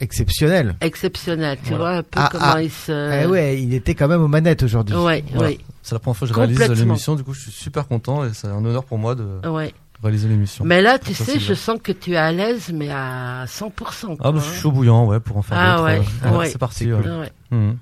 exceptionnel. 0.00 0.76
Exceptionnel, 0.80 1.56
tu 1.62 1.70
Voilà. 1.70 1.78
vois 1.84 1.96
un 1.98 2.02
peu 2.02 2.20
Ah, 2.20 2.28
comment 2.32 2.44
ah. 2.56 2.62
il 2.62 2.70
se... 2.70 3.22
Eh 3.22 3.26
ouais, 3.26 3.62
il 3.62 3.72
était 3.74 3.94
quand 3.94 4.08
même 4.08 4.20
aux 4.22 4.28
manettes 4.28 4.62
aujourd'hui. 4.64 4.94
Ouais, 4.96 5.24
Voilà. 5.32 5.48
ouais, 5.50 5.58
C'est 5.82 5.94
la 5.94 5.98
première 6.00 6.16
fois 6.16 6.28
que 6.28 6.34
je 6.34 6.38
réalise 6.38 6.58
l'émission, 6.80 7.14
du 7.14 7.24
coup 7.24 7.32
je 7.32 7.40
suis 7.42 7.52
super 7.52 7.86
content 7.88 8.24
et 8.24 8.34
c'est 8.34 8.48
un 8.48 8.62
honneur 8.64 8.84
pour 8.84 8.98
moi 8.98 9.14
de 9.14 9.40
ouais. 9.48 9.72
réaliser 10.02 10.28
l'émission. 10.28 10.64
Mais 10.66 10.82
là, 10.82 10.98
tu 10.98 11.14
Ça, 11.14 11.24
sais, 11.24 11.38
je 11.38 11.46
bien. 11.46 11.54
sens 11.54 11.78
que 11.82 11.92
tu 11.92 12.12
es 12.12 12.16
à 12.16 12.32
l'aise, 12.32 12.70
mais 12.74 12.90
à 12.90 13.46
100%. 13.46 13.68
Ah 13.70 14.16
quoi, 14.20 14.32
bah, 14.32 14.38
je 14.40 14.44
suis 14.44 14.50
hein. 14.58 14.60
chaud 14.60 14.72
bouillant, 14.72 15.06
ouais, 15.06 15.20
pour 15.20 15.38
en 15.38 15.42
faire 15.42 15.56
Ah 15.58 15.76
d'autres. 15.76 15.84
ouais, 15.84 16.02
euh, 16.26 16.38
ouais. 16.38 16.50
C'est 16.50 16.58
parti. 16.58 16.84
Cool. 16.90 17.08
Ouais. 17.20 17.32
Mhm. 17.50 17.78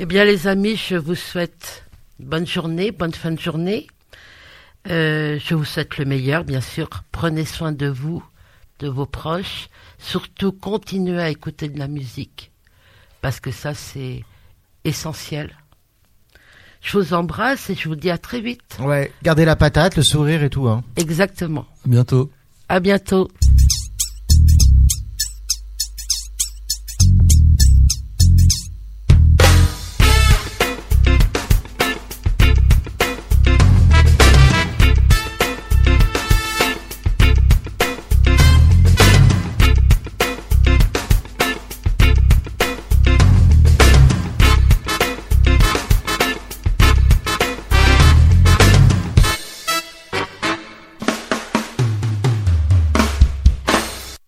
Eh 0.00 0.06
bien, 0.06 0.24
les 0.24 0.46
amis, 0.46 0.76
je 0.76 0.94
vous 0.94 1.16
souhaite 1.16 1.84
bonne 2.20 2.46
journée, 2.46 2.92
bonne 2.92 3.12
fin 3.12 3.32
de 3.32 3.40
journée. 3.40 3.88
Euh, 4.88 5.40
je 5.44 5.56
vous 5.56 5.64
souhaite 5.64 5.98
le 5.98 6.04
meilleur, 6.04 6.44
bien 6.44 6.60
sûr. 6.60 6.88
Prenez 7.10 7.44
soin 7.44 7.72
de 7.72 7.88
vous, 7.88 8.22
de 8.78 8.86
vos 8.86 9.06
proches. 9.06 9.68
Surtout, 9.98 10.52
continuez 10.52 11.20
à 11.20 11.30
écouter 11.30 11.68
de 11.68 11.80
la 11.80 11.88
musique. 11.88 12.52
Parce 13.22 13.40
que 13.40 13.50
ça, 13.50 13.74
c'est 13.74 14.22
essentiel. 14.84 15.56
Je 16.80 16.96
vous 16.96 17.12
embrasse 17.12 17.68
et 17.68 17.74
je 17.74 17.88
vous 17.88 17.96
dis 17.96 18.10
à 18.10 18.18
très 18.18 18.40
vite. 18.40 18.78
Ouais, 18.78 19.12
gardez 19.24 19.44
la 19.44 19.56
patate, 19.56 19.96
le 19.96 20.04
sourire 20.04 20.44
et 20.44 20.50
tout, 20.50 20.68
hein. 20.68 20.84
Exactement. 20.96 21.66
À 21.84 21.88
bientôt. 21.88 22.30
À 22.68 22.78
bientôt. 22.78 23.28